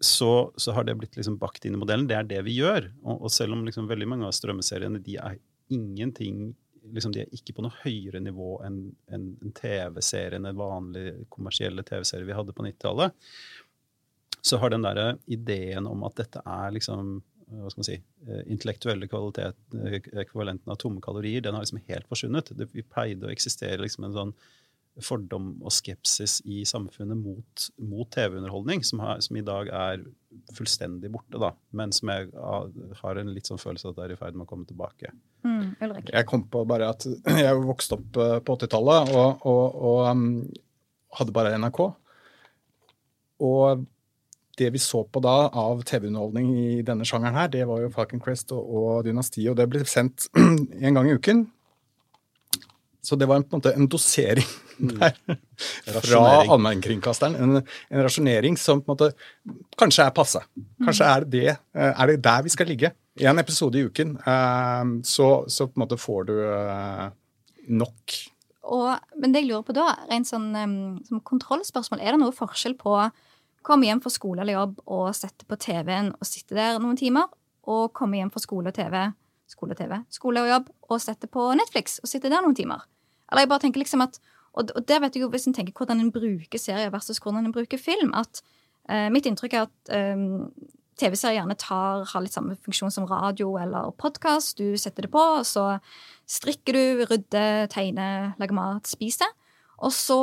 så, 0.00 0.52
så, 0.56 0.72
har 0.74 0.84
det 0.88 0.98
blitt 0.98 1.14
liksom 1.14 1.38
bakt 1.38 1.64
inn 1.66 1.74
i 1.78 1.80
modellen. 1.80 2.08
Det 2.10 2.16
er 2.18 2.26
det 2.26 2.42
vi 2.48 2.58
gjør. 2.58 2.90
Og, 3.04 3.22
og 3.28 3.30
selv 3.30 3.54
om 3.54 3.62
liksom 3.66 3.86
veldig 3.86 4.08
mange 4.10 4.26
av 4.26 4.34
strømmeseriene 4.34 4.98
de 5.06 5.14
er 5.22 5.38
ingenting 5.70 6.56
liksom, 6.94 7.14
de 7.14 7.24
er 7.24 7.32
ikke 7.34 7.54
på 7.56 7.64
noe 7.64 7.74
høyere 7.82 8.20
nivå 8.22 8.58
enn 8.66 8.82
en, 9.14 9.30
en 9.44 9.54
TV-serien, 9.56 10.46
en 10.48 10.58
vanlig 10.58 11.06
kommersielle 11.32 11.84
TV-serie 11.86 12.28
vi 12.28 12.36
hadde 12.36 12.54
på 12.56 12.66
90-tallet, 12.66 13.16
så 14.48 14.60
har 14.62 14.72
den 14.72 14.86
der 14.86 15.18
ideen 15.26 15.88
om 15.90 16.04
at 16.06 16.16
dette 16.20 16.44
er 16.46 16.72
liksom 16.76 17.18
hva 17.48 17.70
skal 17.72 17.80
man 17.80 17.86
si, 17.86 17.96
eh, 18.28 18.40
intellektuelle 18.52 19.08
kvalitet, 19.08 19.56
eh, 19.72 19.98
ekvivalenten 20.20 20.68
av 20.72 20.76
tomme 20.76 21.00
kalorier, 21.00 21.40
den 21.40 21.54
har 21.56 21.64
liksom 21.64 21.80
helt 21.88 22.08
forsvunnet. 22.10 22.52
Det, 22.52 22.68
vi 22.74 22.84
pleide 22.84 23.24
å 23.24 23.32
eksistere 23.32 23.80
liksom 23.80 24.04
en 24.04 24.16
sånn 24.16 24.34
fordom 25.04 25.52
og 25.62 25.72
skepsis 25.72 26.40
i 26.44 26.64
samfunnet 26.66 27.16
mot, 27.16 27.68
mot 27.78 28.08
TV-underholdning, 28.10 28.82
som, 28.84 29.02
som, 29.22 29.38
i 29.38 29.46
dag 29.46 29.70
er 29.70 30.02
fullstendig 30.56 31.10
borte, 31.14 31.38
da. 31.38 31.52
Men 31.70 31.94
som 31.94 32.10
jeg 32.12 32.32
har 32.34 33.20
en 33.20 33.32
litt 33.34 33.48
sånn 33.48 33.62
følelse 33.62 33.88
av 33.88 33.94
at 33.94 34.00
det 34.00 34.06
er 34.08 34.16
i 34.16 34.20
ferd 34.20 34.38
med 34.38 34.48
å 34.48 34.50
komme 34.50 34.68
tilbake. 34.68 35.12
Mm, 35.46 35.76
jeg 36.10 36.26
kom 36.26 36.42
på 36.50 36.64
bare 36.68 36.90
at 36.94 37.06
jeg 37.44 37.60
vokste 37.62 37.98
opp 37.98 38.18
eh, 38.18 38.38
på 38.44 38.56
80-tallet 38.58 39.12
og, 39.14 39.46
og, 39.46 39.78
og 39.90 40.00
um, 40.10 40.24
hadde 41.18 41.34
bare 41.36 41.54
NRK. 41.60 41.80
Og 43.48 43.84
det 44.58 44.72
vi 44.74 44.80
så 44.82 45.04
på 45.06 45.22
da 45.22 45.36
av 45.54 45.84
TV-underholdning 45.86 46.48
i 46.58 46.80
denne 46.86 47.06
sjangeren 47.06 47.38
her, 47.38 47.50
det 47.52 47.62
var 47.68 47.84
jo 47.84 47.92
Falcon 47.94 48.22
Crest 48.22 48.50
og, 48.56 48.64
og 48.66 49.06
Dynasti, 49.06 49.46
og 49.50 49.58
det 49.60 49.68
ble 49.70 49.84
sendt 49.86 50.26
en 50.38 50.98
gang 50.98 51.06
i 51.06 51.14
uken. 51.14 51.46
Så 53.04 53.16
det 53.16 53.28
var 53.30 53.40
en, 53.40 53.46
på 53.46 53.56
en 53.56 53.62
måte 53.62 53.74
en 53.76 53.90
dosering 53.90 54.46
Mm. 54.78 55.12
fra 56.02 56.20
allmennkringkasteren. 56.40 57.34
En, 57.34 57.56
en, 57.88 58.02
rasjonering 58.02 58.56
som 58.56 58.82
på 58.82 58.92
en 58.92 58.96
måte 58.96 59.58
kanskje 59.78 60.06
er 60.06 60.14
passe. 60.14 60.42
Kanskje 60.84 61.10
er 61.10 61.26
det, 61.26 61.46
eh, 61.74 61.92
er 61.92 62.12
det 62.12 62.22
der 62.24 62.42
vi 62.46 62.54
skal 62.54 62.70
ligge. 62.70 62.92
I 63.18 63.26
En 63.26 63.38
episode 63.38 63.78
i 63.78 63.86
uken. 63.86 64.16
Eh, 64.18 64.84
så, 65.04 65.28
så 65.50 65.66
på 65.66 65.78
en 65.78 65.84
måte 65.84 65.98
får 65.98 66.28
du 66.30 66.34
eh, 66.46 67.08
nok. 67.68 68.18
Og, 68.68 68.92
men 69.16 69.32
det 69.32 69.42
jeg 69.42 69.50
lurer 69.50 69.64
på 69.66 69.76
da, 69.76 69.88
rent 70.10 70.28
sånn 70.28 70.50
som 71.08 71.22
kontrollspørsmål, 71.24 72.02
er 72.04 72.12
det 72.12 72.20
noe 72.20 72.36
forskjell 72.36 72.76
på 72.78 72.98
å 73.00 73.08
komme 73.64 73.88
hjem 73.88 74.02
fra 74.04 74.12
skole 74.12 74.44
eller 74.44 74.58
jobb 74.58 74.82
og 74.86 75.08
sette 75.16 75.48
på 75.48 75.56
TV-en 75.60 76.12
og 76.12 76.28
sitte 76.28 76.56
der 76.56 76.76
noen 76.80 76.98
timer, 77.00 77.30
og 77.68 77.94
komme 77.96 78.20
hjem 78.20 78.30
fra 78.32 78.42
skole 78.44 78.70
og 78.70 78.76
TV, 78.76 79.08
skole 79.58 79.74
og 79.74 79.80
TV, 79.80 79.98
skole 80.14 80.44
og 80.44 80.52
jobb 80.52 80.70
og 80.88 81.02
sette 81.02 81.28
på 81.30 81.50
Netflix 81.58 81.98
og 82.02 82.10
sitte 82.10 82.30
der 82.30 82.44
noen 82.44 82.56
timer? 82.56 82.86
Eller 83.28 83.44
jeg 83.44 83.50
bare 83.50 83.66
tenker 83.66 83.82
liksom 83.82 84.06
at 84.06 84.20
Og, 84.58 84.72
og 84.74 84.86
der 84.88 84.98
vet 84.98 85.14
jeg 85.14 85.22
jo, 85.22 85.28
hvis 85.30 85.44
en 85.46 85.54
tenker 85.54 85.76
hvordan 85.76 86.00
en 86.00 86.08
bruker 86.10 86.58
serier 86.58 86.90
versus 86.90 87.20
hvordan 87.22 87.44
en 87.46 87.52
bruker 87.54 87.78
film, 87.78 88.08
at 88.16 88.40
eh, 88.88 89.06
mitt 89.12 89.28
inntrykk 89.28 89.54
er 89.54 89.66
at 89.68 89.90
eh, 89.94 90.22
TV-serier 90.98 91.36
gjerne 91.36 91.54
tar, 91.60 92.06
har 92.10 92.24
litt 92.24 92.34
samme 92.34 92.56
funksjon 92.64 92.90
som 92.90 93.06
radio 93.06 93.52
eller 93.60 93.92
podkast. 94.00 94.58
Du 94.58 94.74
setter 94.80 95.06
det 95.06 95.12
på, 95.12 95.20
og 95.20 95.44
så 95.46 95.76
strikker 96.26 96.74
du, 96.74 97.04
rydder, 97.12 97.68
tegner, 97.70 98.32
lager 98.40 98.58
mat, 98.58 98.88
spiser. 98.90 99.30
Og 99.78 99.94
så 99.94 100.18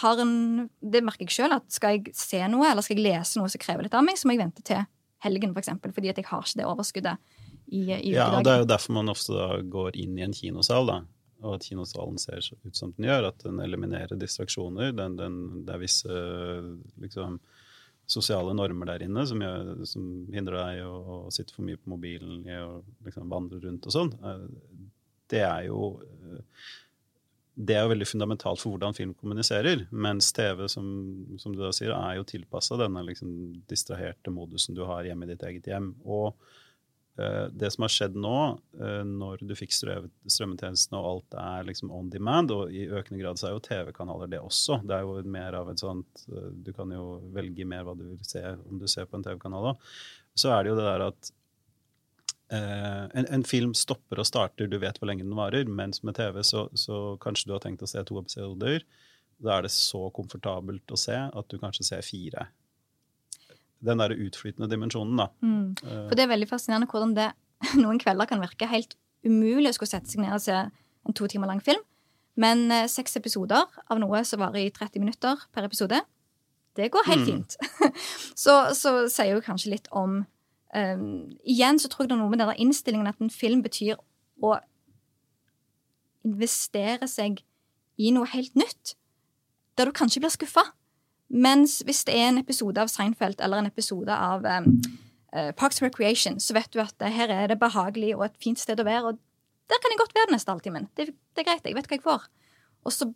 har 0.00 0.22
en 0.22 0.70
Det 0.80 1.02
merker 1.04 1.26
jeg 1.26 1.34
sjøl, 1.36 1.58
at 1.58 1.66
skal 1.68 1.98
jeg 1.98 2.14
se 2.16 2.40
noe 2.48 2.70
eller 2.70 2.86
skal 2.86 2.96
jeg 2.96 3.04
lese 3.10 3.42
noe 3.42 3.50
som 3.52 3.60
krever 3.60 3.84
litt 3.84 3.98
av 3.98 4.06
meg, 4.06 4.16
så 4.16 4.30
må 4.30 4.38
jeg 4.38 4.46
vente 4.46 4.64
til 4.64 4.86
helgen, 5.26 5.52
for 5.52 5.60
eksempel, 5.60 5.92
fordi 5.92 6.08
at 6.14 6.22
jeg 6.22 6.30
har 6.30 6.46
ikke 6.46 6.62
det 6.62 6.70
overskuddet 6.70 7.37
i, 7.68 7.84
i 7.92 8.14
Ja, 8.14 8.30
og 8.38 8.44
det 8.46 8.54
er 8.54 8.62
jo 8.62 8.68
derfor 8.70 8.96
man 8.96 9.12
ofte 9.12 9.46
går 9.68 9.96
inn 10.00 10.18
i 10.18 10.24
en 10.24 10.36
kinosal, 10.36 10.88
da. 10.88 10.98
Og 11.44 11.58
at 11.58 11.68
kinosalen 11.68 12.18
ser 12.18 12.42
ut 12.64 12.74
som 12.76 12.92
den 12.96 13.06
gjør, 13.06 13.28
at 13.30 13.44
den 13.44 13.60
eliminerer 13.62 14.18
distraksjoner. 14.18 14.90
Den, 14.96 15.14
den, 15.20 15.38
det 15.66 15.76
er 15.76 15.82
visse 15.82 16.18
liksom, 16.98 17.38
sosiale 18.10 18.56
normer 18.56 18.90
der 18.90 19.04
inne 19.06 19.26
som, 19.28 19.44
gjør, 19.44 19.70
som 19.86 20.08
hindrer 20.34 20.58
deg 20.64 20.82
å, 20.88 20.96
å, 20.98 21.20
sitte 21.34 21.54
for 21.54 21.66
mye 21.68 21.78
på 21.78 21.92
mobilen 21.92 22.42
i 22.48 22.58
å 22.58 22.80
liksom, 23.06 23.30
vandre 23.30 23.62
rundt 23.62 23.86
og 23.86 23.94
sånn. 23.94 24.12
Det 25.28 25.44
er 25.44 25.68
jo 25.68 25.92
det 27.58 27.74
er 27.74 27.82
jo 27.82 27.90
veldig 27.90 28.06
fundamentalt 28.06 28.60
for 28.62 28.70
hvordan 28.70 28.94
film 28.94 29.12
kommuniserer. 29.18 29.80
Mens 29.90 30.30
TV, 30.34 30.62
som, 30.70 30.86
som 31.42 31.54
du 31.54 31.58
da 31.58 31.72
sier, 31.74 31.90
er 31.90 32.20
jo 32.20 32.26
tilpassa 32.26 32.78
denne 32.78 33.02
liksom 33.08 33.32
distraherte 33.70 34.30
modusen 34.30 34.78
du 34.78 34.84
har 34.86 35.06
hjemme 35.06 35.26
i 35.26 35.32
ditt 35.32 35.42
eget 35.48 35.66
hjem. 35.66 35.88
Og 36.06 36.38
det 37.18 37.70
som 37.74 37.82
har 37.82 37.92
skjedd 37.92 38.18
nå, 38.20 38.34
uh, 38.80 39.02
når 39.06 39.42
du 39.46 39.54
fikk 39.58 39.72
strømmetjenestene 39.74 41.00
og 41.00 41.08
alt 41.10 41.38
er 41.42 41.66
liksom 41.66 41.90
on 41.94 42.10
demand, 42.12 42.52
og 42.54 42.70
i 42.74 42.84
økende 42.86 43.20
grad 43.22 43.40
så 43.40 43.48
er 43.48 43.56
jo 43.56 43.64
TV-kanaler 43.64 44.30
det 44.30 44.42
også. 44.42 44.78
Det 44.86 44.94
er 44.94 45.06
jo 45.06 45.16
mer 45.38 45.58
av 45.58 45.72
et 45.72 45.82
sånt 45.82 46.22
uh, 46.30 46.52
Du 46.52 46.70
kan 46.76 46.92
jo 46.94 47.18
velge 47.34 47.66
mer 47.68 47.86
hva 47.86 47.96
du 47.98 48.06
vil 48.06 48.22
se 48.26 48.44
om 48.68 48.78
du 48.78 48.86
ser 48.90 49.10
på 49.10 49.18
en 49.18 49.26
TV-kanal 49.26 49.72
òg. 49.72 49.90
Så 50.38 50.52
er 50.54 50.62
det 50.62 50.74
jo 50.74 50.78
det 50.78 50.86
der 50.92 51.08
at 51.10 51.34
Uh, 52.48 53.04
en, 53.12 53.26
en, 53.28 53.42
film 53.44 53.74
stopper 53.76 54.22
og 54.22 54.24
starter, 54.24 54.70
du 54.72 54.78
vet 54.80 54.96
hvor 54.96 55.10
lenge 55.10 55.26
den 55.26 55.36
varer. 55.36 55.68
Mens 55.68 56.00
med 56.00 56.16
TV 56.16 56.40
så, 56.40 56.64
så, 56.72 57.18
kanskje 57.20 57.50
du 57.50 57.52
har 57.52 57.60
tenkt 57.60 57.84
å 57.84 57.88
se 57.90 58.00
to 58.08 58.16
episoder. 58.22 58.86
Da 59.44 59.58
er 59.58 59.66
det 59.66 59.72
så 59.74 60.06
komfortabelt 60.16 60.94
å 60.94 60.98
se 60.98 61.18
at 61.28 61.52
du 61.52 61.58
kanskje 61.60 61.84
ser 61.90 62.06
fire. 62.06 62.46
Den 63.84 64.00
der 64.02 64.14
utflytende 64.14 64.70
dimensjonen, 64.70 65.20
da. 65.20 65.28
Mm. 65.44 65.76
For 65.82 66.16
det 66.18 66.24
er 66.24 66.32
veldig 66.32 66.48
fascinerende 66.50 66.88
hvordan 66.90 67.14
det 67.18 67.28
noen 67.82 68.00
kvelder 68.02 68.30
kan 68.30 68.42
virke 68.42 68.70
helt 68.70 68.96
umulig 69.26 69.72
å 69.72 69.76
skulle 69.76 69.92
sette 69.92 70.10
seg 70.10 70.22
ned 70.22 70.36
og 70.36 70.42
se 70.42 70.56
en 70.58 71.16
to 71.16 71.28
timer 71.30 71.50
lang 71.50 71.62
film. 71.64 71.82
Men 72.38 72.68
eh, 72.74 72.86
seks 72.90 73.18
episoder 73.18 73.66
av 73.90 74.00
noe 74.02 74.22
som 74.26 74.42
varer 74.42 74.66
i 74.66 74.72
30 74.74 75.02
minutter 75.02 75.46
per 75.54 75.66
episode, 75.66 76.00
det 76.78 76.90
går 76.94 77.06
helt 77.10 77.24
mm. 77.24 77.28
fint. 77.28 77.94
så, 78.44 78.60
så 78.78 79.00
sier 79.10 79.34
jo 79.34 79.44
kanskje 79.44 79.74
litt 79.74 79.88
om 79.90 80.22
Um, 80.76 81.30
igjen 81.48 81.78
så 81.80 81.88
tror 81.88 82.04
jeg 82.04 82.10
det 82.10 82.18
er 82.18 82.20
noe 82.20 82.32
med 82.32 82.42
denne 82.42 82.56
innstillingen 82.60 83.08
at 83.08 83.20
en 83.24 83.32
film 83.32 83.62
betyr 83.64 83.96
å 84.44 84.58
investere 86.28 87.08
seg 87.08 87.40
i 87.96 88.10
noe 88.12 88.28
helt 88.28 88.52
nytt, 88.58 88.92
der 89.80 89.88
du 89.88 89.96
kanskje 89.96 90.20
blir 90.20 90.34
skuffa. 90.34 90.66
Mens 91.28 91.80
hvis 91.84 92.04
det 92.08 92.16
er 92.16 92.30
en 92.30 92.40
episode 92.40 92.80
av 92.80 92.88
Seinfeld 92.88 93.42
eller 93.44 93.60
en 93.60 93.68
episode 93.68 94.14
av 94.14 94.46
um, 94.48 94.68
uh, 95.36 95.50
Parks 95.56 95.82
Recreation, 95.84 96.38
så 96.40 96.56
vet 96.56 96.70
du 96.72 96.80
at 96.80 96.96
uh, 97.04 97.10
her 97.12 97.32
er 97.34 97.52
det 97.52 97.60
behagelig 97.60 98.14
og 98.16 98.24
et 98.30 98.38
fint 98.42 98.60
sted 98.60 98.80
å 98.80 98.86
være. 98.88 99.12
Og 99.12 99.68
der 99.68 99.80
kan 99.82 99.92
jeg 99.92 100.00
godt 100.00 100.16
være 100.16 100.30
den 100.30 100.38
neste 100.38 100.54
halvtimen. 100.54 100.88
Det, 100.96 101.10
det, 101.12 101.42
er 101.42 101.50
greit, 101.50 101.68
jeg 101.68 101.76
vet 101.76 101.90
hva 101.90 101.98
jeg 101.98 102.06
får. 102.06 102.28
Og 102.88 102.94
så 102.94 103.10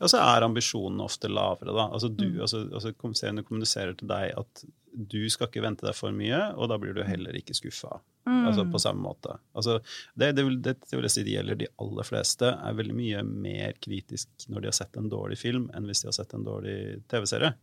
ja, 0.00 0.08
så 0.08 0.20
er 0.22 0.46
ambisjonene 0.46 1.04
ofte 1.04 1.28
lavere, 1.28 1.74
da. 1.76 1.90
Altså, 1.92 2.08
du, 2.08 2.24
mm. 2.32 2.40
altså, 2.46 2.62
altså 2.72 2.94
kommuniserer 2.96 3.92
til 3.98 4.08
deg 4.10 4.32
at 4.40 4.64
du 4.90 5.20
skal 5.30 5.50
ikke 5.50 5.62
vente 5.62 5.86
deg 5.86 5.94
for 5.94 6.14
mye, 6.14 6.40
og 6.56 6.72
da 6.72 6.78
blir 6.80 6.96
du 6.96 7.04
heller 7.06 7.36
ikke 7.36 7.54
skuffa. 7.54 8.00
Mm. 8.28 8.46
Altså, 8.46 8.64
på 8.72 8.78
samme 8.78 9.02
måte. 9.02 9.38
Altså, 9.56 9.78
det, 10.14 10.32
det, 10.36 10.44
vil, 10.44 10.62
det, 10.62 10.74
det, 10.84 10.92
vil 10.92 11.06
jeg 11.08 11.14
si 11.14 11.24
det 11.24 11.34
gjelder 11.38 11.60
de 11.62 11.68
aller 11.80 12.06
fleste, 12.06 12.50
er 12.52 12.76
veldig 12.76 12.96
mye 12.96 13.22
mer 13.24 13.78
kritisk 13.80 14.48
når 14.52 14.60
de 14.60 14.70
har 14.70 14.76
sett 14.76 14.98
en 15.00 15.08
dårlig 15.12 15.38
film, 15.40 15.70
enn 15.74 15.88
hvis 15.88 16.04
de 16.04 16.10
har 16.10 16.16
sett 16.18 16.34
en 16.36 16.44
dårlig 16.46 16.76
TV-serie. 17.10 17.54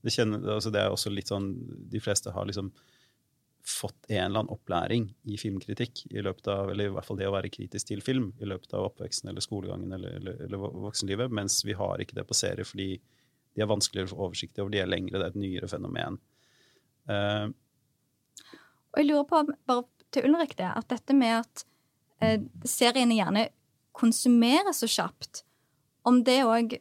Det, 0.00 0.14
altså, 0.22 0.70
det, 0.70 0.80
er 0.80 0.94
også 0.94 1.10
litt 1.10 1.26
sånn 1.26 1.48
De 1.90 1.98
fleste 1.98 2.30
har 2.30 2.46
liksom 2.46 2.70
fått 3.68 4.06
en 4.08 4.22
eller 4.22 4.44
annen 4.44 4.52
opplæring 4.54 5.08
i 5.28 5.36
filmkritikk, 5.36 6.06
i 6.14 6.22
løpet 6.24 6.46
av, 6.48 6.70
eller 6.72 6.88
i 6.88 6.92
hvert 6.94 7.04
fall 7.04 7.18
det 7.20 7.28
å 7.28 7.34
være 7.34 7.50
kritisk 7.52 7.90
til 7.90 8.00
film, 8.00 8.30
i 8.40 8.48
løpet 8.48 8.72
av 8.78 8.86
oppveksten 8.86 9.28
eller 9.28 9.44
skolegangen 9.44 9.92
eller, 9.92 10.14
eller, 10.22 10.38
eller 10.46 10.62
voksenlivet, 10.86 11.34
mens 11.34 11.60
vi 11.68 11.76
har 11.76 12.00
ikke 12.00 12.16
det 12.16 12.24
på 12.30 12.38
serie 12.38 12.64
fordi 12.64 12.94
de 12.96 13.64
er 13.64 13.68
vanskeligere 13.68 14.08
få 14.08 14.22
oversikt 14.28 14.60
over, 14.62 14.72
de 14.72 14.80
er 14.80 14.88
lengre, 14.88 15.18
det 15.18 15.26
er 15.26 15.34
et 15.34 15.42
nyere 15.42 15.68
fenomen. 15.68 16.16
Uh, 17.10 17.50
og 18.88 19.02
jeg 19.02 19.08
lurer 19.10 19.28
på, 19.28 19.42
bare 19.68 19.84
til 20.14 20.28
Ulrik, 20.28 20.56
det, 20.58 20.68
at 20.68 20.88
dette 20.90 21.16
med 21.16 21.40
at 21.42 21.64
eh, 22.24 22.40
seriene 22.64 23.18
gjerne 23.18 23.48
konsumeres 23.98 24.82
så 24.82 24.88
kjapt, 24.90 25.42
om 26.08 26.22
det 26.24 26.42
òg 26.46 26.78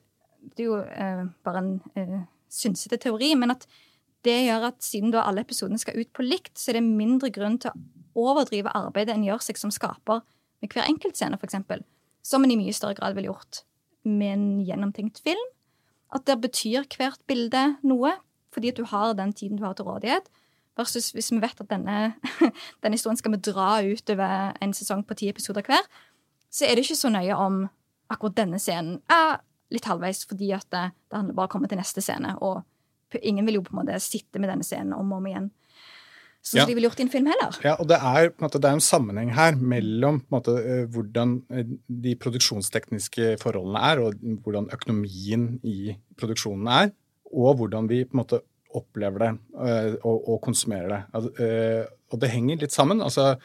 Det 0.47 0.63
er 0.63 0.67
jo 0.69 0.77
eh, 0.79 1.23
bare 1.43 1.59
en 1.59 1.71
eh, 1.99 2.19
synsete 2.47 2.97
teori, 3.03 3.33
men 3.35 3.51
at 3.51 3.65
det 4.23 4.45
gjør 4.45 4.69
at 4.69 4.83
siden 4.85 5.11
da 5.11 5.25
alle 5.27 5.43
episodene 5.43 5.79
skal 5.81 5.97
ut 5.99 6.11
på 6.15 6.23
likt, 6.23 6.53
så 6.55 6.71
er 6.71 6.79
det 6.79 6.87
mindre 6.87 7.29
grunn 7.33 7.57
til 7.59 7.73
å 7.73 8.29
overdrive 8.31 8.71
arbeidet 8.77 9.15
en 9.15 9.25
gjør 9.27 9.43
seg 9.43 9.59
som 9.59 9.73
skaper 9.73 10.23
med 10.61 10.71
hver 10.71 10.87
enkeltscene, 10.87 11.37
f.eks. 11.37 11.83
Som 12.25 12.45
en 12.45 12.53
i 12.53 12.57
mye 12.59 12.75
større 12.75 12.97
grad 12.97 13.17
ville 13.17 13.31
gjort 13.31 13.61
med 14.07 14.33
en 14.33 14.47
gjennomtenkt 14.65 15.19
film. 15.25 15.51
At 16.15 16.25
der 16.29 16.39
betyr 16.39 16.87
hvert 16.95 17.19
bilde 17.27 17.73
noe 17.83 18.15
fordi 18.55 18.71
at 18.71 18.79
du 18.79 18.87
har 18.89 19.13
den 19.13 19.33
tiden 19.35 19.59
du 19.59 19.65
har 19.67 19.75
til 19.77 19.85
rådighet. 19.85 20.31
Versus 20.77 21.09
hvis 21.15 21.31
vi 21.33 21.41
vet 21.41 21.63
at 21.63 21.69
denne, 21.71 22.13
denne 22.83 22.97
historien 22.97 23.19
skal 23.19 23.33
vi 23.33 23.41
dra 23.49 23.69
utover 23.81 24.53
en 24.61 24.75
sesong 24.77 25.03
på 25.07 25.17
ti 25.17 25.31
episoder 25.31 25.65
hver, 25.65 25.85
så 26.53 26.67
er 26.67 26.77
det 26.77 26.85
ikke 26.85 26.99
så 26.99 27.11
nøye 27.13 27.35
om 27.35 27.65
akkurat 28.13 28.37
denne 28.37 28.59
scenen 28.61 29.01
er 29.11 29.39
litt 29.73 29.87
halvveis, 29.89 30.23
fordi 30.29 30.53
at 30.55 30.67
det, 30.71 30.89
det 31.09 31.19
handler 31.19 31.35
bare 31.35 31.47
om 31.47 31.51
å 31.51 31.55
komme 31.57 31.69
til 31.71 31.79
neste 31.79 32.03
scene. 32.03 32.37
Og 32.39 33.17
ingen 33.19 33.47
vil 33.47 33.59
jo 33.59 33.65
på 33.65 33.73
en 33.75 33.81
måte 33.81 33.97
sitte 34.03 34.39
med 34.39 34.51
denne 34.51 34.65
scenen 34.67 34.95
om 34.95 35.11
og 35.11 35.19
om 35.19 35.27
igjen. 35.27 35.49
Sånn 36.47 36.61
som 36.61 36.61
ja. 36.61 36.67
de 36.69 36.75
ville 36.77 36.87
gjort 36.87 37.01
i 37.01 37.03
en 37.03 37.11
film 37.11 37.27
heller. 37.27 37.55
Ja, 37.65 37.73
og 37.75 37.89
det 37.89 37.97
er, 37.97 38.29
en, 38.29 38.35
måte, 38.39 38.59
det 38.63 38.69
er 38.69 38.77
en 38.77 38.83
sammenheng 38.83 39.33
her 39.35 39.57
mellom 39.59 40.21
måte, 40.31 40.53
eh, 40.61 40.83
hvordan 40.93 41.33
eh, 41.51 41.73
de 42.05 42.13
produksjonstekniske 42.21 43.33
forholdene 43.41 43.81
er, 43.89 44.03
og 44.05 44.21
hvordan 44.45 44.69
økonomien 44.71 45.49
i 45.67 45.97
produksjonen 46.19 46.69
er, 46.71 46.93
og 47.33 47.57
hvordan 47.59 47.89
vi 47.91 48.05
på 48.07 48.15
en 48.15 48.21
måte 48.21 48.39
opplever 48.75 49.23
det 49.23 49.32
øh, 49.56 49.93
og, 50.01 50.27
og 50.34 50.41
konsumerer 50.43 50.91
det. 50.91 51.01
Altså, 51.13 51.88
og 52.08 52.21
det 52.21 52.32
henger 52.32 52.62
litt 52.62 52.75
sammen. 52.75 53.01
altså 53.03 53.36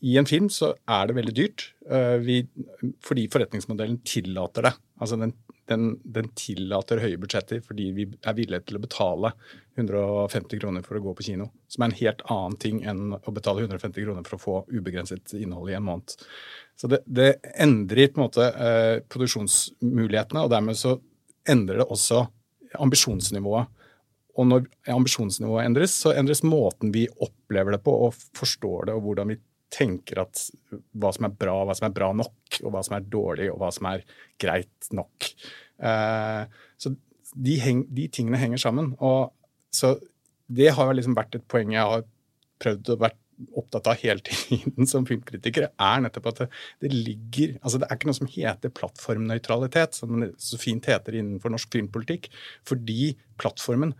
i 0.00 0.16
en 0.16 0.28
film 0.28 0.48
så 0.52 0.72
er 0.88 1.08
det 1.08 1.16
veldig 1.18 1.32
dyrt 1.36 1.64
øh, 1.90 2.20
vi, 2.24 2.40
fordi 3.04 3.26
forretningsmodellen 3.32 3.98
tillater 4.06 4.64
det. 4.68 4.72
Altså 5.00 5.18
den, 5.20 5.34
den, 5.68 5.88
den, 6.04 6.30
tillater 6.38 7.02
høye 7.02 7.18
budsjetter 7.20 7.60
fordi 7.64 7.90
vi 7.96 8.06
er 8.08 8.36
villige 8.38 8.62
til 8.68 8.78
å 8.78 8.82
betale 8.84 9.32
150 9.76 10.62
kroner 10.62 10.86
for 10.86 10.96
å 10.96 11.02
gå 11.04 11.14
på 11.18 11.26
kino. 11.26 11.50
Som 11.68 11.84
er 11.84 11.90
en 11.90 11.98
helt 12.00 12.24
annen 12.32 12.56
ting 12.62 12.80
enn 12.88 13.18
å 13.18 13.34
betale 13.34 13.66
150 13.66 14.06
kroner 14.06 14.28
for 14.28 14.38
å 14.38 14.44
få 14.44 14.56
ubegrenset 14.70 15.34
innhold 15.40 15.72
i 15.72 15.76
en 15.76 15.86
måned. 15.88 16.16
Så 16.80 16.88
det, 16.88 17.02
det 17.04 17.34
endrer 17.60 18.12
på 18.12 18.20
en 18.20 18.28
måte 18.28 18.46
eh, 18.46 19.02
produksjonsmulighetene, 19.12 20.46
og 20.46 20.52
dermed 20.54 20.78
så 20.80 20.96
endrer 21.48 21.82
det 21.82 21.90
også 21.92 22.24
ambisjonsnivået. 22.80 23.68
Og 24.38 24.46
når 24.46 24.66
ambisjonsnivået 24.92 25.66
endres, 25.66 25.94
så 26.04 26.14
endres 26.14 26.44
måten 26.46 26.92
vi 26.94 27.06
opplever 27.22 27.74
det 27.74 27.82
på 27.84 27.94
og 28.06 28.18
forstår 28.38 28.90
det, 28.90 28.96
og 28.96 29.06
hvordan 29.08 29.32
vi 29.32 29.40
tenker 29.70 30.22
at 30.24 30.40
hva 30.98 31.12
som 31.14 31.28
er 31.28 31.34
bra, 31.38 31.56
hva 31.66 31.76
som 31.78 31.88
er 31.88 31.94
bra 31.94 32.10
nok, 32.16 32.60
og 32.64 32.74
hva 32.74 32.82
som 32.86 32.96
er 32.98 33.06
dårlig, 33.10 33.50
og 33.52 33.60
hva 33.62 33.70
som 33.74 33.88
er 33.92 34.04
greit 34.40 34.90
nok. 34.96 35.30
Eh, 35.78 36.42
så 36.80 36.94
de, 37.34 37.56
heng, 37.62 37.84
de, 37.94 38.08
tingene 38.12 38.40
henger 38.40 38.62
sammen. 38.62 38.92
Og 38.98 39.30
så 39.74 39.94
det 40.50 40.72
har 40.74 40.94
liksom 40.96 41.14
vært 41.18 41.38
et 41.38 41.46
poeng 41.50 41.74
jeg 41.76 41.86
har 41.86 42.06
prøvd 42.60 42.94
å 42.94 43.00
være 43.04 43.18
opptatt 43.56 43.88
av 43.88 44.00
hele 44.02 44.20
tiden 44.26 44.88
som 44.88 45.06
filmkritiker, 45.08 45.70
er 45.70 46.04
nettopp 46.04 46.30
at 46.32 46.42
det, 46.42 46.48
det, 46.84 46.90
ligger 46.92 47.54
altså 47.60 47.80
Det 47.80 47.88
er 47.88 47.96
ikke 47.96 48.10
noe 48.10 48.18
som 48.18 48.30
heter 48.34 48.74
plattformnøytralitet, 48.76 49.96
som 49.96 50.20
det 50.24 50.34
så 50.42 50.60
fint 50.60 50.90
heter 50.90 51.16
innenfor 51.16 51.54
norsk 51.54 51.72
filmpolitikk, 51.72 52.28
fordi 52.68 53.14
plattformen 53.40 53.94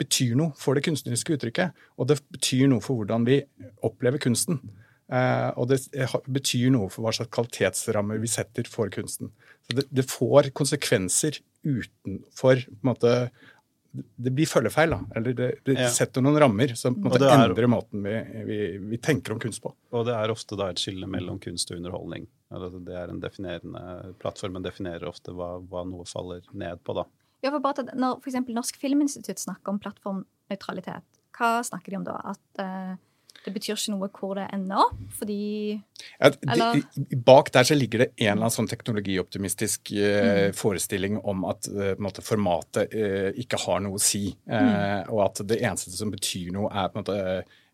betyr 0.00 0.34
noe 0.38 0.52
for 0.58 0.74
det 0.74 0.84
kunstneriske 0.86 1.36
uttrykket. 1.36 1.72
Og 1.98 2.08
det 2.10 2.20
betyr 2.32 2.68
noe 2.72 2.80
for 2.84 2.96
hvordan 3.02 3.26
vi 3.28 3.42
opplever 3.84 4.18
kunsten. 4.22 4.60
Eh, 5.12 5.50
og 5.60 5.68
det 5.68 5.80
betyr 6.32 6.70
noe 6.72 6.88
for 6.90 7.04
hva 7.04 7.12
slags 7.12 7.30
kvalitetsrammer 7.34 8.20
vi 8.22 8.30
setter 8.32 8.64
for 8.70 8.88
kunsten. 8.94 9.30
Så 9.68 9.76
det, 9.76 9.86
det 9.92 10.06
får 10.08 10.50
konsekvenser 10.56 11.38
utenfor 11.62 12.62
på 12.66 12.78
en 12.82 12.88
måte, 12.88 13.12
det 13.92 14.32
blir 14.32 14.48
følgefeil. 14.48 14.90
da, 14.90 15.00
Eller 15.14 15.34
det, 15.36 15.48
det 15.68 15.74
Ja. 15.78 15.88
setter 15.92 16.22
noen 16.24 16.38
rammer 16.40 16.74
som 16.76 16.94
på 16.94 17.06
en 17.06 17.12
måte 17.12 17.28
er- 17.28 17.44
endrer 17.48 17.68
måten 17.68 18.02
vi, 18.02 18.44
vi, 18.48 18.78
vi 18.78 18.96
tenker 18.98 19.32
om 19.34 19.38
kunst 19.38 19.60
på. 19.62 19.74
Og 19.92 20.06
det 20.06 20.14
er 20.16 20.32
ofte 20.32 20.56
da 20.56 20.70
et 20.72 20.80
skille 20.80 21.06
mellom 21.06 21.38
kunst 21.38 21.70
og 21.70 21.76
underholdning. 21.76 22.26
Altså, 22.50 22.80
det 22.84 22.94
er 22.96 23.08
en 23.12 23.20
definerende, 23.20 24.14
Plattformen 24.18 24.62
definerer 24.64 25.04
ofte 25.08 25.32
hva, 25.36 25.58
hva 25.60 25.84
noe 25.88 26.04
faller 26.08 26.40
ned 26.54 26.80
på, 26.84 26.94
da. 26.96 27.04
Ja, 27.42 27.50
for 27.50 27.62
bare 27.62 27.84
at 27.84 27.94
Når 27.98 28.20
f.eks. 28.22 28.40
Norsk 28.54 28.78
Filminstitutt 28.80 29.42
snakker 29.42 29.74
om 29.74 29.80
plattformnøytralitet, 29.82 31.06
hva 31.36 31.56
snakker 31.66 31.94
de 31.94 31.98
om 31.98 32.04
da? 32.06 32.18
At 32.34 32.62
uh, 32.62 32.94
det 33.42 33.52
betyr 33.56 33.74
ikke 33.74 33.94
noe 33.94 34.08
hvor 34.14 34.36
det 34.38 34.44
ender 34.54 34.82
opp? 34.84 34.98
Fordi 35.18 35.38
Ja, 36.20 36.30
de, 36.30 37.16
Bak 37.26 37.50
der 37.54 37.66
så 37.66 37.74
ligger 37.74 38.04
det 38.04 38.08
en 38.12 38.26
eller 38.36 38.44
annen 38.44 38.54
sånn 38.54 38.70
teknologioptimistisk 38.70 39.94
eh, 39.96 40.20
Mm. 40.22 40.54
forestilling 40.56 41.18
om 41.18 41.44
at 41.50 41.66
eh, 41.68 41.96
måte, 41.98 42.22
formatet 42.22 42.94
eh, 42.94 43.30
ikke 43.42 43.58
har 43.64 43.82
noe 43.82 43.98
å 43.98 44.02
si, 44.02 44.28
mm. 44.46 45.10
og 45.10 45.24
at 45.26 45.42
det 45.48 45.58
eneste 45.60 45.90
som 45.96 46.12
betyr 46.12 46.52
noe, 46.54 46.70
er 46.70 46.92
på 46.92 47.00
en 47.00 47.02
måte 47.02 47.18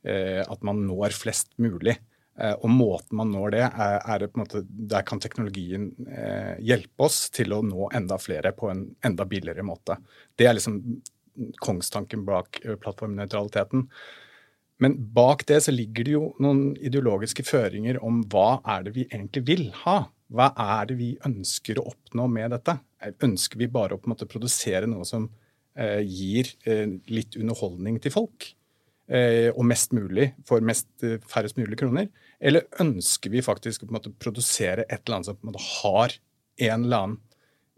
eh, 0.09 0.41
at 0.43 0.65
man 0.65 0.81
når 0.89 1.17
flest 1.17 1.53
mulig. 1.61 1.99
Eh, 2.39 2.55
og 2.55 2.71
måten 2.71 3.19
man 3.19 3.33
når 3.35 3.55
det, 3.57 3.65
er, 3.67 3.97
er 3.99 4.27
på 4.31 4.39
en 4.39 4.45
måte, 4.45 4.63
der 4.69 5.03
kan 5.07 5.19
teknologien 5.23 5.91
eh, 6.07 6.55
hjelpe 6.63 7.09
oss 7.09 7.25
til 7.35 7.55
å 7.57 7.65
nå 7.67 7.91
enda 7.99 8.19
flere 8.23 8.53
på 8.55 8.71
en 8.71 8.85
enda 9.05 9.27
billigere 9.27 9.65
måte. 9.67 9.99
Det 10.39 10.47
er 10.47 10.55
liksom 10.55 10.79
kongstanken 11.65 12.23
bak 12.29 12.61
eh, 12.65 12.77
plattformnøytraliteten. 12.79 13.89
Men 14.79 14.95
bak 15.15 15.43
det 15.49 15.65
så 15.65 15.75
ligger 15.75 16.07
det 16.07 16.15
jo 16.15 16.29
noen 16.43 16.77
ideologiske 16.77 17.43
føringer 17.47 17.99
om 18.07 18.23
hva 18.31 18.61
er 18.77 18.87
det 18.87 18.95
vi 18.95 19.09
egentlig 19.09 19.43
vil 19.49 19.67
ha. 19.83 20.05
Hva 20.31 20.53
er 20.63 20.87
det 20.91 20.99
vi 21.01 21.11
ønsker 21.27 21.81
å 21.81 21.89
oppnå 21.91 22.29
med 22.31 22.55
dette? 22.55 22.77
Ønsker 23.27 23.59
vi 23.59 23.71
bare 23.73 23.97
å 23.97 23.99
på 23.99 24.07
en 24.07 24.15
måte 24.15 24.31
produsere 24.31 24.87
noe 24.87 25.07
som 25.09 25.27
eh, 25.75 26.05
gir 26.07 26.53
eh, 26.69 26.87
litt 27.11 27.35
underholdning 27.41 27.99
til 28.05 28.15
folk? 28.15 28.53
Og 29.09 29.63
mest 29.65 29.95
mulig 29.97 30.27
for 30.45 30.61
mest, 30.61 30.85
færrest 31.01 31.57
mulig 31.57 31.79
kroner? 31.81 32.11
Eller 32.39 32.69
ønsker 32.83 33.33
vi 33.33 33.43
faktisk 33.43 33.85
å 33.85 34.01
produsere 34.21 34.85
et 34.89 35.01
eller 35.05 35.19
annet 35.19 35.31
som 35.31 35.51
en 35.51 35.63
har 35.83 36.15
en 36.69 36.85
eller 36.85 36.99
annen 36.99 37.17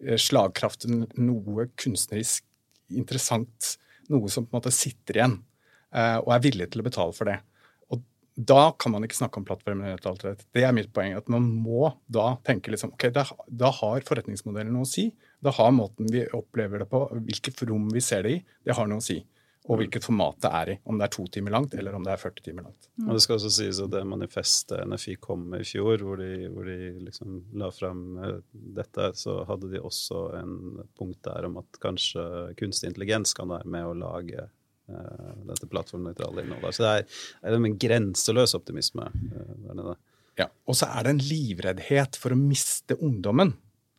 eh, 0.04 0.18
slagkraft, 0.20 0.88
noe 1.16 1.68
kunstnerisk 1.80 2.44
interessant, 2.90 3.76
noe 4.10 4.28
som 4.32 4.44
på 4.44 4.54
en 4.54 4.60
måte 4.60 4.74
sitter 4.74 5.20
igjen? 5.20 5.38
eh, 5.94 6.18
og 6.22 6.34
er 6.34 6.44
villig 6.44 6.68
til 6.72 6.82
å 6.82 6.86
betale 6.86 7.16
for 7.16 7.30
det. 7.30 7.38
Og 7.90 8.02
da 8.50 8.70
kan 8.80 8.94
man 8.94 9.06
ikke 9.06 9.18
snakke 9.18 9.40
om 9.40 9.46
plattformnøytralitet. 9.48 10.46
Det 10.54 10.64
er 10.66 10.76
mitt 10.76 10.92
poeng. 10.94 11.16
At 11.18 11.30
man 11.32 11.46
må 11.64 11.92
da 12.06 12.34
tenke 12.46 12.72
liksom 12.72 12.94
ok, 12.94 13.08
da, 13.14 13.26
da 13.46 13.72
har 13.80 14.06
forretningsmodellen 14.06 14.72
noe 14.76 14.88
å 14.88 14.90
si. 14.90 15.10
Da 15.44 15.54
har 15.56 15.74
måten 15.76 16.10
vi 16.12 16.26
opplever 16.36 16.84
det 16.84 16.90
på, 16.90 17.04
hvilket 17.26 17.64
rom 17.68 17.88
vi 17.94 18.02
ser 18.04 18.26
det 18.26 18.38
i, 18.38 18.40
det 18.66 18.76
har 18.78 18.90
noe 18.90 19.02
å 19.02 19.06
si. 19.06 19.20
Og 19.70 19.78
hvilket 19.78 20.02
format 20.02 20.38
det 20.42 20.50
er 20.58 20.70
i. 20.72 20.76
Om 20.90 20.98
det 20.98 21.06
er 21.06 21.12
to 21.14 21.24
timer 21.30 21.54
langt, 21.54 21.74
eller 21.78 21.94
om 21.94 22.02
det 22.06 22.10
er 22.12 22.20
40 22.20 22.44
timer 22.48 22.66
langt. 22.66 22.88
Og 23.04 23.12
det 23.14 23.22
skal 23.22 23.36
også 23.36 23.52
sies 23.54 23.78
at 23.84 23.92
det 23.92 24.02
manifestet 24.08 24.82
NFI 24.90 25.14
kom 25.22 25.44
med 25.52 25.62
i 25.62 25.68
fjor, 25.68 26.02
hvor 26.02 26.18
de, 26.18 26.48
hvor 26.50 26.66
de 26.66 26.78
liksom 27.06 27.36
la 27.60 27.70
fram 27.74 28.02
eh, 28.18 28.38
dette, 28.80 29.10
så 29.20 29.36
hadde 29.48 29.70
de 29.70 29.82
også 29.86 30.24
en 30.40 30.56
punkt 30.98 31.22
der 31.28 31.46
om 31.46 31.60
at 31.62 31.80
kanskje 31.82 32.24
kunstig 32.58 32.90
intelligens 32.90 33.36
kan 33.38 33.52
være 33.52 33.70
med 33.70 33.86
å 33.86 33.96
lage 34.00 34.48
uh, 34.90 35.32
dette 35.52 35.70
plattformnøytrale 35.70 36.44
innholdet. 36.44 36.76
Så 36.76 36.86
det 36.86 36.92
er, 36.96 37.08
det 37.46 37.54
er 37.54 37.70
en 37.70 37.80
grenseløs 37.86 38.56
optimisme 38.58 39.06
uh, 39.06 39.56
der 39.68 39.78
nede. 39.78 39.98
Ja. 40.40 40.48
Og 40.66 40.78
så 40.78 40.88
er 40.90 41.06
det 41.06 41.14
en 41.14 41.24
livreddhet 41.24 42.18
for 42.18 42.34
å 42.34 42.38
miste 42.38 42.96
ungdommen 43.02 43.54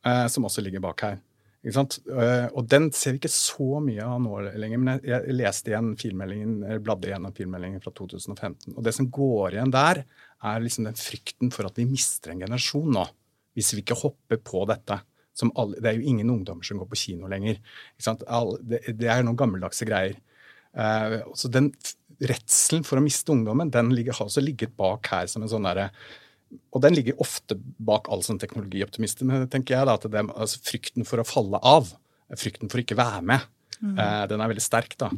eh, 0.08 0.26
som 0.32 0.48
også 0.48 0.64
ligger 0.66 0.84
bak 0.84 1.04
her. 1.06 1.20
Eh, 1.62 2.48
og 2.58 2.66
den 2.66 2.88
ser 2.96 3.14
vi 3.14 3.22
ikke 3.22 3.30
så 3.34 3.78
mye 3.84 4.06
av 4.06 4.18
nå 4.24 4.40
lenger. 4.50 4.82
Men 4.82 5.04
jeg, 5.06 5.36
leste 5.38 5.72
igjen 5.72 5.94
filmmeldingen, 6.00 6.58
eller 6.66 6.82
bladde 6.84 7.12
igjennom 7.12 7.36
filmmeldingen 7.38 7.84
fra 7.84 7.94
2015. 7.98 8.74
Og 8.76 8.82
det 8.86 8.96
som 8.98 9.10
går 9.14 9.58
igjen 9.58 9.74
der, 9.74 10.04
er 10.42 10.64
liksom 10.64 10.90
den 10.90 10.98
frykten 10.98 11.54
for 11.54 11.70
at 11.70 11.78
vi 11.78 11.86
mister 11.90 12.34
en 12.34 12.42
generasjon 12.42 12.90
nå. 12.98 13.06
Hvis 13.58 13.74
vi 13.76 13.84
ikke 13.84 14.00
hopper 14.00 14.42
på 14.42 14.66
dette. 14.70 15.02
Alle, 15.42 15.80
det 15.80 15.90
er 15.90 15.98
jo 15.98 16.10
ingen 16.12 16.30
ungdommer 16.34 16.66
som 16.66 16.82
går 16.82 16.90
på 16.92 17.00
kino 17.06 17.30
lenger. 17.32 17.62
Det, 18.02 19.08
er 19.08 19.24
noen 19.26 19.38
gammeldagse 19.40 19.88
greier. 19.90 20.18
Eh, 20.74 21.18
så 21.38 21.52
den 21.52 21.72
redselen 22.22 22.86
for 22.86 23.00
å 23.00 23.06
miste 23.06 23.34
ungdommen, 23.34 23.72
den 23.74 23.94
har 23.96 24.26
også 24.26 24.44
ligget 24.44 24.76
bak 24.78 25.10
her 25.14 25.30
som 25.30 25.42
en 25.42 25.50
sånn 25.50 25.66
derre 25.66 25.90
og 26.72 26.84
den 26.84 26.96
ligger 26.98 27.20
ofte 27.24 27.56
bak 27.80 28.10
all 28.12 28.24
sånn 28.26 28.40
teknologioptimisme, 28.42 29.46
tenker 29.52 29.78
jeg. 29.78 29.88
da, 29.88 29.96
at 29.96 30.08
det, 30.12 30.26
altså 30.36 30.62
Frykten 30.66 31.08
for 31.08 31.22
å 31.22 31.28
falle 31.28 31.60
av, 31.64 31.94
frykten 32.40 32.72
for 32.72 32.84
ikke 32.84 33.00
være 33.00 33.24
med, 33.28 33.50
eh, 33.82 34.24
den 34.32 34.44
er 34.44 34.52
veldig 34.52 34.64
sterk. 34.64 34.98
da. 35.00 35.12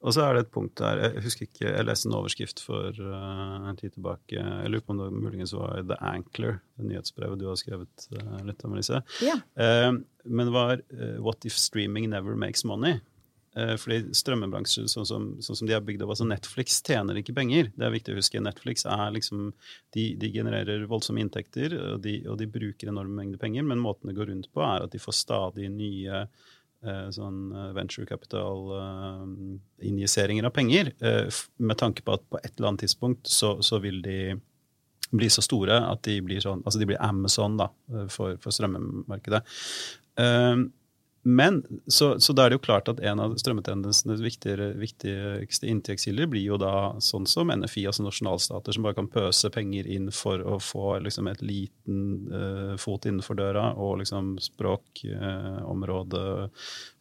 Og 0.00 0.14
så 0.16 0.24
er 0.24 0.36
det 0.36 0.46
et 0.46 0.52
punkt 0.54 0.80
der 0.80 1.00
Jeg 1.02 1.24
husker 1.26 1.46
ikke, 1.46 1.66
jeg 1.66 1.84
leste 1.84 2.08
en 2.08 2.16
overskrift 2.16 2.62
for 2.64 2.96
uh, 3.04 3.68
en 3.68 3.76
tid 3.76 3.92
tilbake. 3.92 4.32
Jeg 4.32 4.70
lurer 4.72 4.84
på 4.86 4.94
om 4.94 5.02
det 5.02 5.10
muligens 5.12 5.52
var 5.52 5.82
The 5.84 5.98
Ankler, 6.00 6.60
det 6.78 6.88
nyhetsbrevet 6.88 7.40
du 7.40 7.44
har 7.50 7.58
skrevet 7.60 8.06
uh, 8.16 8.38
litt 8.48 8.64
om, 8.64 8.76
Lise. 8.78 9.02
Yeah. 9.20 9.42
Uh, 9.60 10.00
men 10.24 10.48
det 10.48 10.54
var 10.54 10.80
eh, 10.80 11.16
What 11.20 11.44
if 11.48 11.56
streaming 11.56 12.08
never 12.12 12.36
makes 12.36 12.64
money? 12.64 12.98
Eh, 13.58 13.72
fordi 13.82 14.12
strømmebransjen 14.14 14.86
sånn 14.90 15.06
som, 15.08 15.24
sånn 15.42 15.56
som 15.58 15.66
de 15.66 15.74
er 15.74 15.80
bygd 15.82 16.02
opp, 16.04 16.12
altså 16.14 16.26
Netflix 16.28 16.82
tjener 16.86 17.18
ikke 17.18 17.34
penger. 17.34 17.64
Det 17.74 17.84
er 17.86 17.96
viktig 17.96 18.12
å 18.14 18.18
huske. 18.20 18.42
Netflix 18.42 18.84
er 18.86 19.10
liksom, 19.16 19.38
de, 19.96 20.04
de 20.20 20.28
genererer 20.36 20.90
voldsomme 20.90 21.20
inntekter, 21.24 21.68
og 21.80 21.96
de, 22.04 22.14
og 22.30 22.36
de 22.38 22.46
bruker 22.50 22.88
enorme 22.92 23.14
mengder 23.18 23.38
penger, 23.42 23.62
men 23.66 23.82
måten 23.82 24.08
det 24.10 24.18
går 24.18 24.28
rundt 24.30 24.48
på, 24.54 24.60
er 24.62 24.80
at 24.86 24.92
de 24.94 25.00
får 25.02 25.14
stadig 25.18 25.66
nye 25.74 26.16
eh, 26.22 27.08
sånn 27.16 27.38
eh, 27.50 27.74
venture 27.74 28.06
capital-injiseringer 28.12 30.44
av 30.46 30.52
penger, 30.54 30.84
med 31.58 31.76
tanke 31.82 32.00
på 32.06 32.14
at 32.14 32.22
på 32.30 32.38
et 32.38 32.54
eller 32.54 32.68
annet 32.70 32.82
tidspunkt 32.86 33.26
så, 33.26 33.58
så 33.66 33.82
vil 33.82 33.98
de 34.06 34.38
bli 35.10 35.26
så 35.26 35.42
store 35.42 35.74
at 35.90 36.06
de 36.06 36.22
blir 36.22 36.38
sånn, 36.38 36.62
altså 36.62 36.78
de 36.78 36.86
blir 36.86 37.02
Amazon 37.02 37.58
da, 37.58 37.66
for, 38.14 38.38
for 38.38 38.54
strømmemarkedet. 38.54 39.42
Eh, 40.22 40.70
men 41.22 41.82
så, 41.86 42.20
så 42.20 42.32
da 42.32 42.46
er 42.46 42.50
det 42.52 42.56
jo 42.56 42.64
klart 42.64 42.88
at 42.88 43.00
en 43.04 43.20
av 43.20 43.34
strømmetendensenes 43.36 44.22
viktigste 44.24 45.68
inntektskilder 45.68 46.30
blir 46.32 46.46
jo 46.46 46.56
da 46.60 46.96
sånn 47.04 47.26
som 47.28 47.52
NFI, 47.52 47.84
altså 47.90 48.06
nasjonalstater, 48.06 48.72
som 48.72 48.86
bare 48.86 48.96
kan 48.96 49.10
pøse 49.12 49.50
penger 49.52 49.88
inn 49.90 50.08
for 50.16 50.40
å 50.40 50.56
få 50.64 50.98
liksom 51.04 51.28
et 51.28 51.42
liten 51.44 52.00
uh, 52.32 52.72
fot 52.80 53.04
innenfor 53.04 53.36
døra, 53.36 53.66
og 53.76 54.00
liksom 54.00 54.38
språkområde 54.40 56.24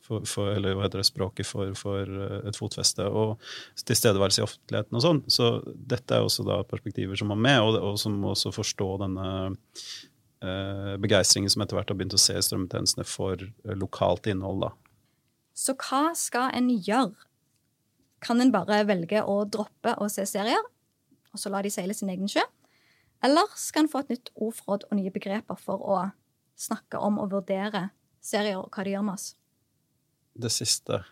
for, 0.09 0.25
for, 0.25 0.49
eller 0.55 0.73
hva 0.75 0.87
heter 0.87 1.03
det, 1.03 1.07
språket 1.07 1.47
for, 1.47 1.71
for 1.77 2.09
eh, 2.09 2.37
et 2.49 2.57
fotfeste, 2.57 3.05
og 3.05 3.37
tilstedeværelse 3.85 4.41
i 4.41 4.45
offentligheten 4.45 4.97
og 4.97 5.05
sånn. 5.05 5.21
Så 5.29 5.49
dette 5.67 6.17
er 6.17 6.25
også 6.25 6.45
da 6.47 6.61
perspektiver 6.67 7.19
som 7.19 7.29
må 7.29 7.37
med, 7.37 7.61
og, 7.61 7.77
og 7.91 7.99
som 8.01 8.17
også 8.31 8.53
forstå 8.55 8.89
denne 9.03 9.27
eh, 9.45 9.83
begeistringen 11.01 11.51
som 11.51 11.63
etter 11.63 11.75
hvert 11.75 11.89
har 11.91 11.97
begynt 11.99 12.15
å 12.15 12.21
se 12.21 12.35
strømmetjenestene 12.39 13.05
for 13.07 13.41
eh, 13.43 13.75
lokalt 13.75 14.29
innhold. 14.31 14.67
da. 14.67 14.71
Så 15.53 15.75
hva 15.75 16.13
skal 16.15 16.53
en 16.55 16.69
gjøre? 16.71 17.27
Kan 18.23 18.43
en 18.43 18.51
bare 18.51 18.81
velge 18.87 19.21
å 19.23 19.41
droppe 19.47 19.95
å 19.99 20.09
se 20.11 20.25
serier, 20.27 20.63
og 21.31 21.39
så 21.39 21.51
la 21.51 21.61
de 21.63 21.71
seile 21.71 21.95
sin 21.95 22.11
egen 22.11 22.27
sjø? 22.31 22.43
Eller 23.23 23.51
skal 23.59 23.85
en 23.85 23.91
få 23.91 24.03
et 24.03 24.13
nytt 24.15 24.31
ordforråd 24.35 24.87
og 24.87 24.97
nye 24.99 25.11
begreper 25.11 25.59
for 25.59 25.83
å 25.83 25.99
snakke 26.59 26.99
om 27.03 27.19
og 27.23 27.31
vurdere 27.35 27.89
serier 28.23 28.59
og 28.59 28.71
hva 28.71 28.83
de 28.83 28.95
gjør 28.95 29.05
med 29.07 29.19
oss? 29.19 29.29
Det 30.39 30.51
siste. 30.51 31.03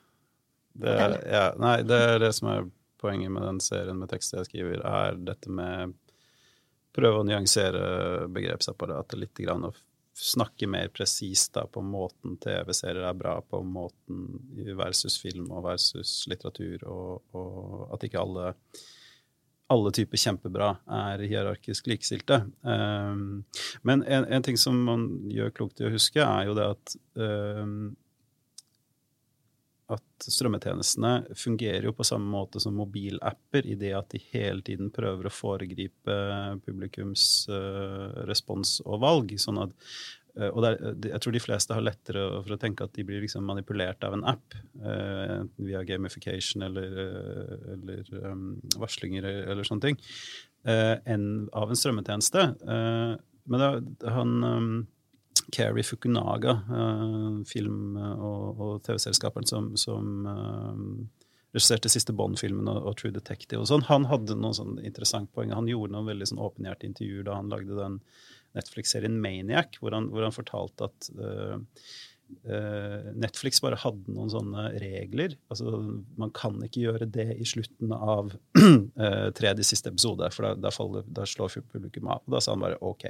Det 0.77 0.93
er, 0.93 1.15
ja, 1.27 1.45
nei, 1.59 1.79
det 1.87 1.97
er 2.11 2.19
det 2.21 2.33
som 2.37 2.51
er 2.51 2.67
poenget 3.01 3.31
med 3.33 3.43
den 3.43 3.59
serien 3.63 3.97
med 3.99 4.11
tekster 4.11 4.41
jeg 4.41 4.51
skriver, 4.51 4.83
er 4.85 5.17
dette 5.19 5.51
med 5.51 5.95
prøve 6.97 7.21
å 7.21 7.27
nyansere 7.27 8.27
begrepsapparatet 8.33 9.21
litt, 9.21 9.37
grann, 9.45 9.69
og 9.69 9.77
snakke 10.17 10.65
mer 10.69 10.89
presist 10.89 11.57
på 11.71 11.81
måten 11.85 12.39
TV-serier 12.41 13.05
er 13.05 13.17
bra 13.17 13.37
på, 13.45 13.61
måten 13.61 14.23
versus 14.79 15.19
film 15.21 15.51
og 15.51 15.67
versus 15.67 16.23
litteratur, 16.29 16.81
og, 16.89 17.37
og 17.37 17.93
at 17.93 18.07
ikke 18.07 18.23
alle 18.23 18.53
alle 19.67 19.91
typer 19.91 20.19
kjempebra 20.21 20.69
er 20.95 21.23
hierarkisk 21.27 21.89
likestilte. 21.91 22.39
Um, 22.63 23.43
men 23.87 24.03
en, 24.07 24.23
en, 24.31 24.43
ting 24.43 24.55
som 24.59 24.77
man 24.87 25.07
gjør 25.31 25.51
klokt 25.57 25.81
i 25.81 25.87
å 25.87 25.91
huske, 25.91 26.23
er 26.23 26.47
jo 26.47 26.55
det 26.55 26.67
at 26.71 26.95
um, 27.19 27.89
at 29.93 30.27
strømmetjenestene 30.27 31.35
fungerer 31.37 31.87
jo 31.87 31.93
på 31.95 32.05
samme 32.07 32.27
måte 32.27 32.59
som 32.59 32.75
mobilapper, 32.75 33.63
i 33.63 33.77
det 33.79 33.93
at 33.95 34.11
de 34.11 34.19
hele 34.33 34.63
tiden 34.65 34.91
prøver 34.93 35.29
å 35.29 35.33
foregripe 35.33 36.17
publikums 36.65 37.45
uh, 37.51 38.25
respons 38.27 38.77
og 38.83 38.99
valg. 39.05 39.31
sånn 39.39 39.61
at 39.63 39.71
uh, 40.39 40.49
og 40.49 40.59
der, 40.65 40.81
Jeg 41.13 41.21
tror 41.23 41.37
de 41.37 41.43
fleste 41.43 41.77
har 41.77 41.85
lettere 41.85 42.25
for 42.41 42.57
å 42.57 42.59
tenke 42.59 42.83
at 42.83 42.97
de 42.97 43.05
blir 43.07 43.23
liksom 43.23 43.47
manipulert 43.47 44.03
av 44.03 44.17
en 44.17 44.27
app, 44.27 44.57
enten 44.83 45.69
via 45.69 45.85
gamification 45.87 46.67
eller, 46.67 46.99
eller 47.77 48.11
varslinger 48.77 49.25
eller 49.25 49.65
sånne 49.67 49.87
ting, 49.87 49.97
enn 50.67 51.47
av 51.55 51.71
en 51.71 51.79
strømmetjeneste. 51.79 52.43
men 53.47 53.63
da, 53.63 53.71
han 54.11 54.85
Keri 55.53 55.83
Fukunaga, 55.83 56.57
uh, 56.69 57.43
film- 57.47 57.97
og, 57.97 58.59
og 58.59 58.73
TV-selskaperen 58.87 59.47
som, 59.47 59.69
som 59.79 60.27
uh, 60.27 61.27
regisserte 61.55 61.91
siste 61.91 62.15
Bond-filmen 62.15 62.67
og, 62.71 62.81
og, 62.83 62.97
True 62.99 63.13
Detective 63.15 63.61
og 63.63 63.69
sånn, 63.69 63.87
han 63.87 64.09
hadde 64.11 64.37
noen 64.37 64.57
sånn 64.57 64.81
interessant 64.83 65.31
poeng. 65.35 65.55
Han 65.55 65.69
gjorde 65.71 65.95
noen 65.95 66.09
veldig 66.11 66.27
sånn 66.31 66.43
åpenhjertige 66.43 66.93
intervjuer 66.93 67.29
da 67.29 67.39
han 67.39 67.53
lagde 67.53 67.79
den 67.79 68.01
Netflix-serien 68.57 69.17
Maniac, 69.21 69.79
hvor 69.81 69.95
han, 69.95 70.11
hvor 70.11 70.25
han, 70.25 70.35
fortalte 70.35 70.89
at 70.89 71.09
uh, 71.15 71.57
Netflix 73.15 73.61
bare 73.63 73.79
hadde 73.79 74.11
noen 74.11 74.31
sånne 74.33 74.67
regler. 74.83 75.37
Altså, 75.53 75.77
man 76.19 76.33
kan 76.35 76.57
ikke 76.65 76.83
gjøre 76.83 77.07
det 77.07 77.29
i 77.37 77.47
slutten 77.47 77.93
av 77.95 78.33
tredje 79.39 79.63
siste 79.69 79.93
episode, 79.93 80.27
for 80.35 80.49
da, 80.49 80.51
da, 80.67 80.73
faller, 80.75 81.07
da 81.07 81.23
slår 81.29 81.61
publikum 81.71 82.11
av. 82.11 82.25
Og 82.27 82.35
da 82.35 82.43
sa 82.43 82.57
han 82.57 82.65
bare 82.65 82.81
OK. 82.83 83.07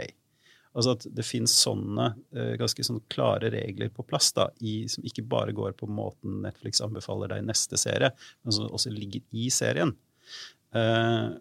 Altså 0.77 0.93
at 0.93 1.07
det 1.17 1.25
finnes 1.25 1.53
sånne 1.57 2.11
uh, 2.13 2.53
ganske 2.59 2.85
sånne 2.85 3.01
klare 3.09 3.49
regler 3.53 3.89
på 3.93 4.05
plass 4.05 4.29
da, 4.37 4.47
i, 4.61 4.83
som 4.91 5.05
ikke 5.07 5.25
bare 5.25 5.55
går 5.57 5.73
på 5.79 5.89
måten 5.89 6.43
Netflix 6.43 6.83
anbefaler 6.85 7.33
deg 7.33 7.47
neste 7.47 7.79
serie, 7.81 8.11
men 8.45 8.53
som 8.53 8.69
også 8.69 8.93
ligger 8.93 9.23
i 9.33 9.49
serien. 9.53 9.95
Uh, 10.75 11.33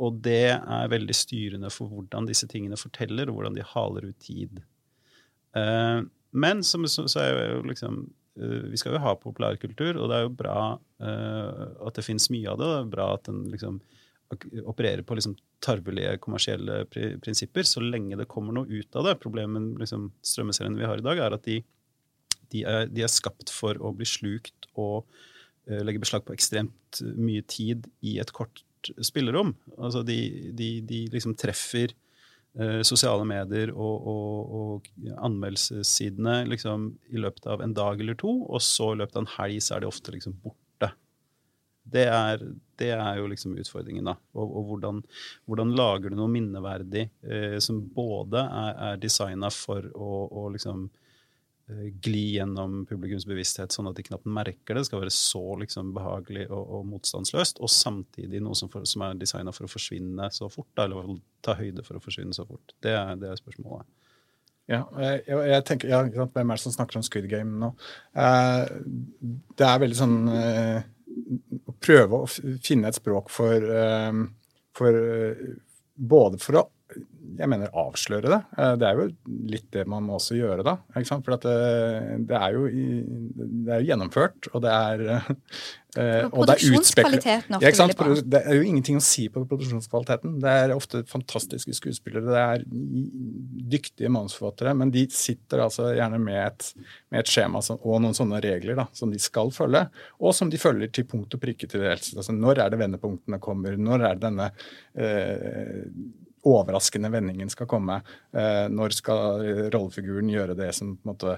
og 0.00 0.20
det 0.24 0.52
er 0.52 0.92
veldig 0.92 1.16
styrende 1.16 1.72
for 1.72 1.88
hvordan 1.92 2.28
disse 2.28 2.48
tingene 2.52 2.78
forteller, 2.80 3.28
og 3.30 3.38
hvordan 3.38 3.56
de 3.56 3.66
haler 3.72 4.10
ut 4.10 4.20
tid. 4.20 4.60
Uh, 5.56 6.04
men 6.36 6.60
som, 6.64 6.84
så, 6.88 7.08
så 7.10 7.24
er 7.24 7.32
jo 7.56 7.62
liksom 7.66 8.04
Vi 8.40 8.78
skal 8.78 8.94
jo 8.94 9.00
ha 9.02 9.16
populærkultur, 9.18 9.96
og 9.98 10.06
det 10.08 10.16
er 10.16 10.22
jo 10.22 10.36
bra 10.38 10.60
at 11.02 11.96
det 11.96 12.04
finnes 12.06 12.28
mye 12.32 12.48
av 12.48 12.60
det. 12.60 12.68
Det 12.70 12.76
er 12.78 12.92
bra 12.92 13.08
at 13.16 13.26
den 13.26 13.40
liksom 13.50 13.80
opererer 14.70 15.02
på 15.04 15.16
liksom 15.18 15.34
tarvelige 15.64 16.16
kommersielle 16.24 16.84
prinsipper, 16.90 17.66
så 17.68 17.82
lenge 17.84 18.18
det 18.18 18.28
kommer 18.30 18.56
noe 18.56 18.68
ut 18.70 18.96
av 18.96 19.08
det. 19.08 19.18
Problemet 19.22 19.62
med 19.62 19.82
liksom, 19.84 20.10
strømmeseriene 20.24 20.80
vi 20.80 20.88
har 20.88 21.00
i 21.00 21.06
dag, 21.06 21.20
er 21.20 21.36
at 21.36 21.46
de, 21.46 21.60
de, 22.52 22.64
er, 22.64 22.88
de, 22.90 23.04
er, 23.04 23.12
skapt 23.12 23.52
for 23.54 23.78
å 23.80 23.92
bli 23.96 24.08
slukt 24.08 24.70
og 24.74 25.04
uh, 25.68 25.80
legge 25.84 26.02
beslag 26.02 26.24
på 26.26 26.36
ekstremt 26.36 27.02
mye 27.16 27.44
tid 27.48 27.88
i 28.06 28.18
et 28.22 28.32
kort 28.36 28.64
spillerom. 29.04 29.54
Altså 29.76 30.04
de, 30.06 30.20
de 30.56 31.02
liksom 31.12 31.36
treffer 31.38 31.92
uh, 32.58 32.80
sosiale 32.86 33.26
medier 33.28 33.74
og, 33.74 34.08
og, 34.14 34.56
og 34.60 35.12
anmeldelsessidene 35.28 36.42
liksom, 36.48 36.94
i 37.12 37.20
løpet 37.20 37.52
av 37.52 37.64
en 37.64 37.76
dag 37.76 38.00
eller 38.00 38.16
to, 38.18 38.32
og 38.48 38.64
så 38.64 38.94
i 38.94 39.02
løpet 39.02 39.20
av 39.20 39.26
en 39.26 39.34
helg 39.36 39.62
så 39.64 39.76
er 39.76 39.84
de 39.84 39.92
ofte 39.92 40.16
liksom 40.16 40.40
borte 40.40 40.69
det 41.82 42.06
er, 42.06 42.42
det 42.78 42.92
er, 42.94 43.18
jo 43.18 43.26
liksom 43.30 43.56
utfordringen, 43.58 44.06
da. 44.06 44.16
Og, 44.36 44.56
og 44.60 44.70
hvordan, 44.70 45.02
hvordan, 45.48 45.74
lager 45.78 46.12
du 46.12 46.18
noe 46.18 46.30
minneverdig 46.32 47.06
eh, 47.24 47.58
som 47.62 47.80
både 47.94 48.42
er, 48.44 48.72
er 48.90 49.02
designa 49.02 49.50
for 49.54 49.88
å, 49.94 50.10
å 50.42 50.44
liksom 50.54 50.84
eh, 51.70 51.88
gli 52.04 52.24
gjennom 52.36 52.84
publikums 52.88 53.26
bevissthet, 53.28 53.72
sånn 53.74 53.90
at 53.90 53.98
de 53.98 54.06
knapt 54.06 54.28
merker 54.28 54.76
det. 54.76 54.84
Skal 54.88 55.02
være 55.02 55.14
så 55.14 55.42
liksom 55.62 55.94
behagelig 55.96 56.46
og, 56.50 56.60
og 56.78 56.84
motstandsløst, 56.92 57.62
og 57.64 57.72
samtidig 57.72 58.42
noe 58.44 58.58
som, 58.58 58.70
for, 58.72 58.86
som 58.88 59.06
er 59.08 59.18
designa 59.20 59.54
for 59.56 59.66
å 59.66 59.72
forsvinne 59.72 60.30
så 60.36 60.50
fort. 60.52 60.70
Da, 60.76 60.86
eller 60.86 61.16
ta 61.46 61.56
høyde 61.58 61.86
for 61.86 61.98
å 61.98 62.04
forsvinne 62.04 62.36
så 62.36 62.46
fort. 62.48 62.76
Det 62.84 62.94
er, 62.94 63.16
det 63.20 63.32
er 63.32 63.42
spørsmålet. 63.42 63.88
Ja, 64.70 64.84
jeg, 65.02 65.24
jeg 65.26 65.62
tenker, 65.66 65.90
ja, 65.90 66.26
Hvem 66.30 66.52
er 66.52 66.58
det 66.58 66.62
som 66.62 66.74
snakker 66.74 67.00
om 67.00 67.02
Squid 67.02 67.26
Game 67.30 67.58
nå? 67.58 67.72
Eh, 68.14 68.70
det 69.58 69.66
er 69.66 69.80
veldig 69.82 69.98
sånn 69.98 70.18
eh, 70.30 70.84
prøve 71.82 72.22
å 72.22 72.28
finne 72.28 72.90
et 72.90 72.98
språk 72.98 73.30
for, 73.32 73.54
eh, 73.54 74.22
for 74.76 75.00
eh, 75.00 75.42
Både 76.00 76.38
for 76.40 76.56
å 76.56 76.62
jeg 77.40 77.50
mener 77.50 77.74
avsløre 77.76 78.32
det. 78.32 78.40
Eh, 78.56 78.72
det 78.80 78.88
er 78.88 78.98
jo 78.98 79.08
litt 79.50 79.68
det 79.74 79.86
man 79.90 80.06
må 80.06 80.16
også 80.18 80.38
gjøre 80.38 80.64
da. 80.66 80.76
For 80.94 81.36
det, 81.44 81.54
det, 82.28 82.40
er 82.40 82.56
jo, 82.56 82.64
det 82.70 83.76
er 83.76 83.84
jo 83.84 83.92
gjennomført, 83.92 84.50
og 84.54 84.64
det 84.64 84.74
er 84.74 85.06
og 85.90 86.44
det 86.46 86.54
er 86.54 86.76
utspekulert. 86.78 87.24
Ja, 87.50 87.86
det 88.22 88.40
er 88.44 88.60
jo 88.60 88.62
ingenting 88.62 89.00
å 89.00 89.02
si 89.02 89.24
på 89.32 89.42
produksjonskvaliteten. 89.42 90.36
Det 90.42 90.52
er 90.62 90.74
ofte 90.74 91.02
fantastiske 91.10 91.74
skuespillere, 91.74 92.22
det 92.28 92.44
er 92.44 92.64
dyktige 93.74 94.12
manusforfattere, 94.12 94.74
men 94.78 94.92
de 94.94 95.06
sitter 95.14 95.64
altså 95.64 95.90
gjerne 95.96 96.20
med 96.22 96.40
et, 96.44 96.70
med 97.10 97.24
et 97.24 97.32
skjema 97.32 97.62
og 97.80 97.98
noen 98.04 98.14
sånne 98.16 98.38
regler 98.44 98.78
da, 98.78 98.86
som 98.94 99.10
de 99.10 99.18
skal 99.22 99.50
følge, 99.54 99.82
og 100.22 100.36
som 100.36 100.52
de 100.52 100.62
følger 100.62 100.94
til 100.94 101.08
punkt 101.10 101.34
og 101.34 101.42
prikke 101.42 101.66
til 101.66 101.82
det 101.82 101.90
eldste. 101.96 102.20
Altså, 102.22 102.38
når 102.38 102.64
er 102.64 102.72
det 102.72 102.82
vendepunktene 102.84 103.42
kommer? 103.42 103.78
Når 103.90 104.06
er 104.06 104.18
det 104.18 104.28
denne 104.28 104.50
eh, 104.94 105.86
overraskende 106.46 107.10
vendingen 107.12 107.50
skal 107.52 107.68
komme? 107.68 108.00
Eh, 108.32 108.66
når 108.72 108.96
skal 108.96 109.44
rollefiguren 109.74 110.32
gjøre 110.32 110.56
det 110.58 110.72
som 110.76 110.94
på 110.96 111.04
en 111.04 111.12
måte 111.12 111.36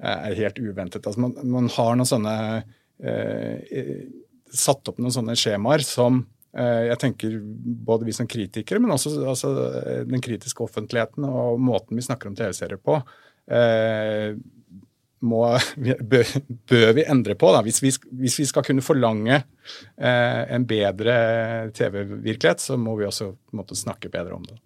er 0.00 0.36
helt 0.38 0.58
uventet? 0.58 1.04
Altså, 1.04 1.22
man, 1.22 1.36
man 1.44 1.68
har 1.74 1.96
noen 1.98 2.08
sånne 2.08 2.36
Eh, 3.02 4.04
satt 4.52 4.88
opp 4.90 4.98
noen 5.00 5.14
sånne 5.14 5.36
skjemaer 5.38 5.80
som 5.86 6.18
eh, 6.58 6.90
jeg 6.90 7.00
tenker 7.00 7.36
både 7.86 8.08
vi 8.08 8.14
som 8.16 8.28
kritikere, 8.28 8.82
men 8.82 8.92
også 8.92 9.14
altså, 9.30 9.52
den 10.08 10.22
kritiske 10.24 10.64
offentligheten 10.66 11.24
og 11.28 11.60
måten 11.62 11.96
vi 11.96 12.04
snakker 12.04 12.28
om 12.28 12.36
TV-serier 12.36 12.80
på, 12.82 12.98
eh, 13.54 14.34
må, 15.26 15.42
bør, 16.70 16.92
vi 16.96 17.04
endre 17.04 17.36
på. 17.38 17.52
Da. 17.54 17.62
Hvis, 17.66 17.82
vi, 17.84 17.92
hvis 18.22 18.38
vi 18.40 18.48
skal 18.48 18.66
kunne 18.66 18.84
forlange 18.84 19.36
eh, 19.36 20.42
en 20.54 20.66
bedre 20.68 21.16
TV-virkelighet, 21.76 22.62
så 22.62 22.78
må 22.80 22.96
vi 23.00 23.08
også 23.08 23.32
måtte 23.56 23.78
snakke 23.78 24.12
bedre 24.12 24.38
om 24.38 24.46
det. 24.48 24.60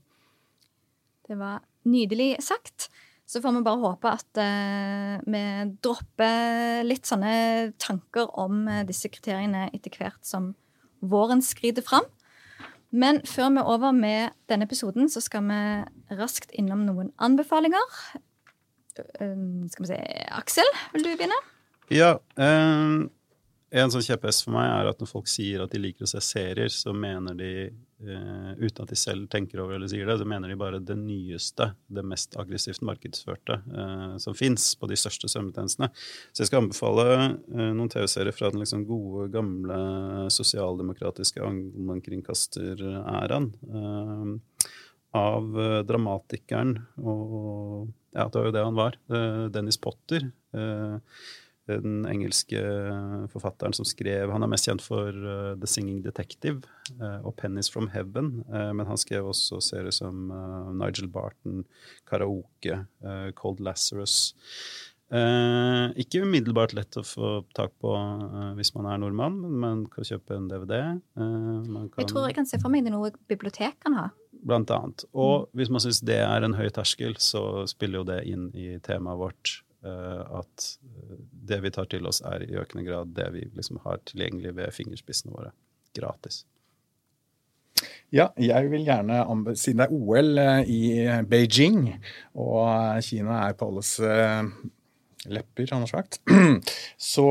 Det 1.25 1.39
var 1.41 1.63
nydelig 1.89 2.37
sagt. 2.45 2.91
Så 3.27 3.41
får 3.41 3.55
vi 3.57 3.63
bare 3.65 3.81
håpe 3.81 4.11
at 4.13 4.41
eh, 4.41 5.15
vi 5.25 5.45
dropper 5.83 6.85
litt 6.85 7.09
sånne 7.09 7.37
tanker 7.81 8.29
om 8.41 8.67
uh, 8.69 8.83
disse 8.85 9.09
kriteriene 9.09 9.71
etter 9.73 9.97
hvert 9.97 10.21
som 10.29 10.53
våren 11.01 11.41
skrider 11.45 11.85
fram. 11.85 12.05
Men 12.95 13.23
før 13.27 13.49
vi 13.51 13.63
er 13.63 13.71
over 13.73 13.97
med 13.97 14.37
denne 14.53 14.69
episoden, 14.69 15.09
så 15.11 15.25
skal 15.25 15.49
vi 15.49 16.19
raskt 16.21 16.53
innom 16.55 16.85
noen 16.87 17.11
anbefalinger. 17.17 17.97
Uh, 19.01 19.67
skal 19.73 19.87
vi 19.87 19.93
se 19.93 20.01
Aksel, 20.39 20.73
vil 20.95 21.07
du 21.07 21.13
begynne? 21.15 21.43
Ja. 21.93 22.15
en 22.41 23.91
sånn 23.93 24.05
kjepphest 24.07 24.47
for 24.47 24.55
meg 24.55 24.71
er 24.71 24.89
at 24.89 25.03
når 25.03 25.09
folk 25.11 25.27
sier 25.29 25.61
at 25.61 25.75
de 25.75 25.83
liker 25.83 26.07
å 26.07 26.09
se 26.09 26.23
serier, 26.25 26.71
så 26.73 26.95
mener 26.97 27.37
de 27.37 27.51
Uh, 28.09 28.53
uten 28.59 28.83
at 28.83 28.89
de 28.91 28.97
selv 28.99 29.29
tenker 29.33 29.61
over 29.63 29.77
eller 29.79 29.89
sier 29.89 30.07
det, 30.09 30.19
så 30.21 30.25
mener 30.29 30.49
de 30.51 30.57
bare 30.61 30.79
det 30.83 30.97
nyeste, 30.99 31.71
det 31.89 32.03
mest 32.05 32.37
aggressivt 32.41 32.83
markedsførte 32.85 33.55
uh, 33.71 34.17
som 34.21 34.35
fins 34.37 34.77
på 34.77 34.87
de 34.91 34.97
største 34.99 35.29
strømmetjenestene. 35.31 35.89
Så 36.35 36.43
jeg 36.43 36.49
skal 36.51 36.63
anbefale 36.65 37.05
uh, 37.15 37.71
noen 37.71 37.91
TV-serier 37.93 38.35
fra 38.37 38.51
den 38.53 38.63
liksom 38.65 38.83
gode, 38.89 39.31
gamle 39.33 39.79
sosialdemokratiske 40.35 41.41
allmennkringkasteræraen. 41.47 43.47
Av 45.15 45.55
dramatikeren 45.89 46.79
og 47.03 47.93
Ja, 48.15 48.29
det 48.31 48.39
var 48.39 48.45
jo 48.47 48.55
det 48.55 48.63
han 48.63 48.77
var. 48.79 48.97
Dennis 49.51 49.79
Potter. 49.83 50.29
Uh, 50.55 51.03
den 51.67 52.05
engelske 52.05 52.61
forfatteren 53.33 53.73
som 53.73 53.87
skrev 53.89 54.29
Han 54.35 54.45
er 54.45 54.51
mest 54.53 54.69
kjent 54.69 54.83
for 54.85 55.17
The 55.57 55.69
Singing 55.71 56.03
Detective 56.05 56.61
og 57.25 57.31
Pennies 57.41 57.71
from 57.73 57.89
Heaven. 57.95 58.43
Men 58.51 58.85
han 58.85 59.01
skrev 59.01 59.31
også 59.31 59.63
serier 59.65 59.95
som 59.95 60.29
Nigel 60.77 61.09
Barton, 61.09 61.63
Karaoke, 62.05 62.83
Cold 63.41 63.65
Lazarus. 63.65 64.35
ikke 66.05 66.21
umiddelbart 66.27 66.77
lett 66.77 67.01
å 67.01 67.07
få 67.07 67.33
tak 67.57 67.73
på 67.81 67.97
hvis 68.59 68.75
man 68.77 68.91
er 68.93 69.01
nordmann, 69.01 69.41
men 69.41 69.57
man 69.65 69.87
kan 69.89 70.05
kjøpe 70.05 70.37
en 70.37 70.51
DVD. 70.53 70.77
Kan, 71.17 71.89
jeg 71.97 72.13
tror 72.13 72.29
jeg 72.29 72.37
kan 72.43 72.51
se 72.51 72.61
for 72.61 72.69
meg 72.69 72.85
det 72.85 72.93
er 72.93 72.99
noe 72.99 73.15
bibliotek 73.33 73.81
kan 73.87 73.97
ha. 74.03 74.11
Blant 74.45 74.71
annet. 74.75 75.07
Og 75.17 75.49
hvis 75.57 75.71
man 75.73 75.81
syns 75.81 76.03
det 76.05 76.19
er 76.21 76.45
en 76.45 76.57
høy 76.59 76.69
terskel, 76.75 77.17
så 77.23 77.65
spiller 77.71 78.03
jo 78.03 78.09
det 78.13 78.19
inn 78.29 78.51
i 78.53 78.75
temaet 78.85 79.21
vårt 79.21 79.55
Eh, 79.85 80.39
at 80.39 80.79
eh, 80.85 81.17
det 81.45 81.61
vi 81.61 81.71
tar 81.71 81.89
til 81.93 82.07
oss, 82.09 82.23
er 82.25 82.47
i 82.47 82.57
økende 82.57 82.87
grad 82.87 83.13
det 83.17 83.29
vi 83.35 83.45
liksom 83.53 83.83
har 83.85 84.01
tilgjengelig 84.09 84.55
ved 84.57 84.73
fingerspissene 84.73 85.35
våre. 85.35 85.53
Gratis. 85.95 86.45
Ja, 88.15 88.31
jeg 88.39 88.71
vil 88.71 88.87
gjerne, 88.87 89.21
siden 89.59 89.83
det 89.83 89.89
er 89.89 89.93
OL 89.95 90.41
eh, 90.41 90.71
i 90.71 90.83
Beijing, 91.29 91.91
og 92.33 93.03
Kina 93.05 93.43
er 93.49 93.59
på 93.59 93.69
alles 93.69 93.99
lepper, 95.25 95.69
han 95.73 95.85
har 95.85 95.89
sagt, 95.89 96.21
så 97.13 97.29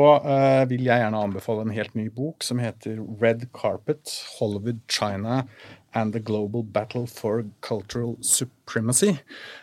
vil 0.70 0.86
jeg 0.86 1.04
gjerne 1.04 1.20
anbefale 1.28 1.66
en 1.66 1.76
helt 1.76 1.94
ny 1.98 2.08
bok 2.14 2.46
som 2.46 2.62
heter 2.62 2.98
Red 3.22 3.48
Carpet, 3.54 4.16
Hollywood, 4.40 4.82
China 4.90 5.44
and 5.94 6.14
the 6.14 6.20
Global 6.20 6.64
Battle 6.64 7.08
for 7.08 7.46
Cultural 7.62 8.18
Supremacy. 8.22 9.18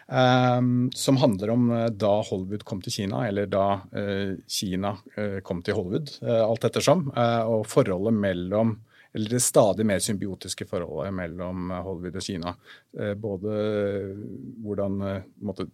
Um, 0.07 0.91
som 0.95 1.17
handler 1.17 1.51
om 1.51 1.71
uh, 1.71 1.87
da 1.87 2.23
Hollywood 2.23 2.65
kom 2.65 2.83
til 2.83 2.93
Kina, 2.93 3.25
eller 3.29 3.51
da 3.51 3.67
uh, 3.95 4.37
Kina 4.49 4.95
uh, 5.17 5.41
kom 5.47 5.63
til 5.63 5.79
Hollywood, 5.79 6.15
alt 6.23 6.65
ettersom. 6.65 7.11
og 7.11 7.67
forholdet 7.69 8.15
mellom 8.15 8.79
eller 9.13 9.31
det 9.31 9.41
stadig 9.43 9.87
mer 9.87 9.99
symbiotiske 9.99 10.67
forholdet 10.71 11.15
mellom 11.15 11.71
Hollywood 11.83 12.19
og 12.21 12.23
Kina. 12.23 12.53
Både 13.19 13.55
hvordan 14.63 15.01
eh, 15.03 15.25
måtte, 15.43 15.67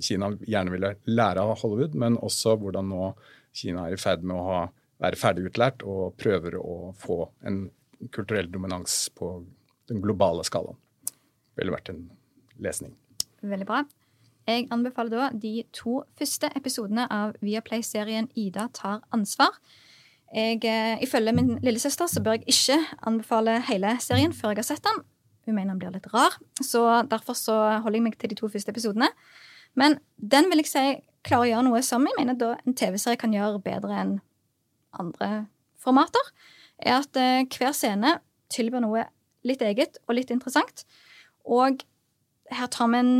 Kina 0.00 0.30
gjerne 0.40 0.72
ville 0.72 0.94
lære 1.04 1.44
av 1.44 1.58
Hollywood, 1.60 1.98
men 2.00 2.16
også 2.16 2.56
hvordan 2.56 2.88
nå 2.88 3.10
Kina 3.52 3.88
er 3.88 3.96
i 3.96 4.00
ferd 4.00 4.24
med 4.24 4.38
å 4.38 4.46
ha, 4.46 4.62
være 5.04 5.20
ferdigutlært 5.20 5.84
og 5.84 6.16
prøver 6.20 6.56
å 6.60 6.94
få 6.96 7.26
en 7.48 7.66
kulturell 8.14 8.48
dominans 8.52 8.96
på 9.18 9.34
den 9.88 10.02
globale 10.04 10.44
skalaen. 10.46 10.78
Det 11.04 11.64
ville 11.64 11.74
vært 11.74 11.90
en 11.92 12.04
lesning. 12.62 12.94
Veldig 13.42 13.66
bra. 13.68 13.82
Jeg 14.48 14.68
anbefaler 14.72 15.12
da 15.12 15.28
de 15.36 15.62
to 15.76 16.02
første 16.16 16.48
episodene 16.56 17.04
av 17.12 17.34
Viaplay-serien 17.44 18.30
Ida 18.38 18.68
tar 18.72 19.02
ansvar. 19.12 19.58
Jeg, 20.32 20.64
eh, 20.64 21.02
ifølge 21.04 21.32
min 21.32 21.58
lillesøster 21.64 22.08
så 22.08 22.22
bør 22.22 22.38
jeg 22.38 22.48
ikke 22.54 22.78
anbefale 23.06 23.58
hele 23.68 23.96
serien 24.00 24.32
før 24.32 24.52
jeg 24.52 24.62
har 24.62 24.68
sett 24.70 24.84
den. 24.84 25.04
Hun 25.46 25.54
mener 25.54 25.74
den 25.74 25.78
blir 25.78 25.92
litt 25.92 26.08
rar, 26.12 26.36
så 26.60 27.02
derfor 27.08 27.36
så 27.36 27.80
holder 27.80 27.96
jeg 27.96 28.02
meg 28.02 28.18
til 28.18 28.30
de 28.30 28.36
to 28.36 28.48
første 28.48 28.72
episodene. 28.72 29.08
Men 29.74 29.98
den 30.16 30.48
vil 30.50 30.60
jeg 30.60 30.68
si 30.68 30.84
klarer 31.24 31.46
å 31.46 31.50
gjøre 31.50 31.66
noe 31.68 31.82
som 31.82 32.04
jeg 32.06 32.16
mener 32.18 32.36
da 32.38 32.56
en 32.64 32.76
TV-serie 32.76 33.20
kan 33.20 33.32
gjøre 33.32 33.62
bedre 33.64 34.00
enn 34.00 34.20
andre 34.92 35.46
formater. 35.80 36.32
Er 36.78 37.00
at 37.02 37.16
eh, 37.16 37.44
hver 37.44 37.72
scene 37.76 38.18
tilbyr 38.52 38.84
noe 38.84 39.04
litt 39.48 39.64
eget 39.64 40.00
og 40.06 40.18
litt 40.18 40.32
interessant. 40.34 40.84
Og 41.48 41.82
her 42.52 42.70
tar 42.72 42.90
vi 42.92 43.00
en 43.02 43.14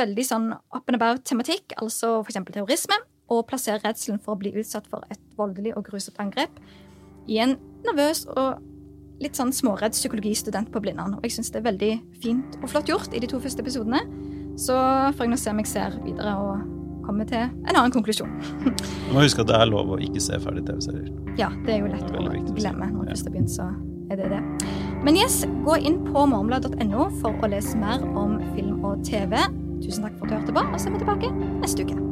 veldig 0.00 0.24
sånn 0.26 0.50
up 0.52 0.88
and 0.88 0.96
about-tematikk, 0.96 1.76
altså 1.80 2.18
f.eks. 2.22 2.40
terrorisme, 2.48 2.98
og 3.32 3.46
plasserer 3.48 3.82
redselen 3.84 4.20
for 4.20 4.34
å 4.34 4.40
bli 4.40 4.52
utsatt 4.60 4.88
for 4.90 5.04
et 5.12 5.20
voldelig 5.38 5.74
og 5.76 5.86
grusomt 5.88 6.18
angrep 6.20 6.58
i 7.30 7.38
en 7.40 7.56
nervøs 7.86 8.26
og 8.34 8.60
litt 9.22 9.38
sånn 9.38 9.52
småredd 9.54 9.94
psykologistudent 9.94 10.72
på 10.74 10.82
Blindern. 10.82 11.16
Og 11.16 11.26
jeg 11.26 11.36
syns 11.36 11.52
det 11.54 11.62
er 11.62 11.68
veldig 11.70 11.92
fint 12.22 12.58
og 12.60 12.70
flott 12.72 12.90
gjort 12.90 13.14
i 13.14 13.22
de 13.22 13.30
to 13.30 13.40
første 13.42 13.62
episodene. 13.62 14.02
Så 14.60 14.76
får 15.16 15.26
jeg 15.26 15.32
nå 15.32 15.38
se 15.40 15.52
om 15.52 15.62
jeg 15.62 15.70
ser 15.70 15.98
videre 16.02 16.34
og 16.42 17.04
kommer 17.06 17.26
til 17.28 17.44
en 17.46 17.76
annen 17.76 17.94
konklusjon. 17.94 18.32
Du 18.62 19.14
må 19.14 19.24
huske 19.24 19.42
at 19.44 19.50
det 19.50 19.58
er 19.58 19.70
lov 19.70 19.94
å 19.94 20.00
ikke 20.02 20.22
se 20.22 20.38
ferdig 20.42 20.66
TV-serier. 20.68 21.08
Ja, 21.38 21.50
det 21.66 21.76
er 21.76 21.84
jo 21.84 21.92
lett 21.94 22.04
Det 22.10 22.18
er 22.18 22.28
å 22.28 22.58
glemme 22.58 22.90
når 22.90 22.98
man 22.98 23.14
først 23.14 23.30
har 23.30 23.36
begynt, 23.36 23.54
så 23.54 23.70
er 24.12 24.20
det 24.20 24.34
det. 24.34 24.42
Men 25.02 25.16
yes, 25.18 25.40
gå 25.64 25.76
inn 25.82 25.98
på 26.06 26.26
marmla.no 26.30 27.08
for 27.18 27.34
å 27.34 27.50
lese 27.50 27.74
mer 27.80 28.04
om 28.14 28.38
film 28.54 28.84
og 28.86 29.02
TV. 29.06 29.34
Tusen 29.82 30.06
takk 30.06 30.14
for 30.20 30.28
at 30.28 30.30
du 30.30 30.36
hørte 30.38 30.54
på, 30.60 30.62
og 30.62 30.78
så 30.78 30.88
er 30.88 30.94
vi 30.94 31.02
tilbake 31.02 31.34
neste 31.58 31.86
uke. 31.88 32.11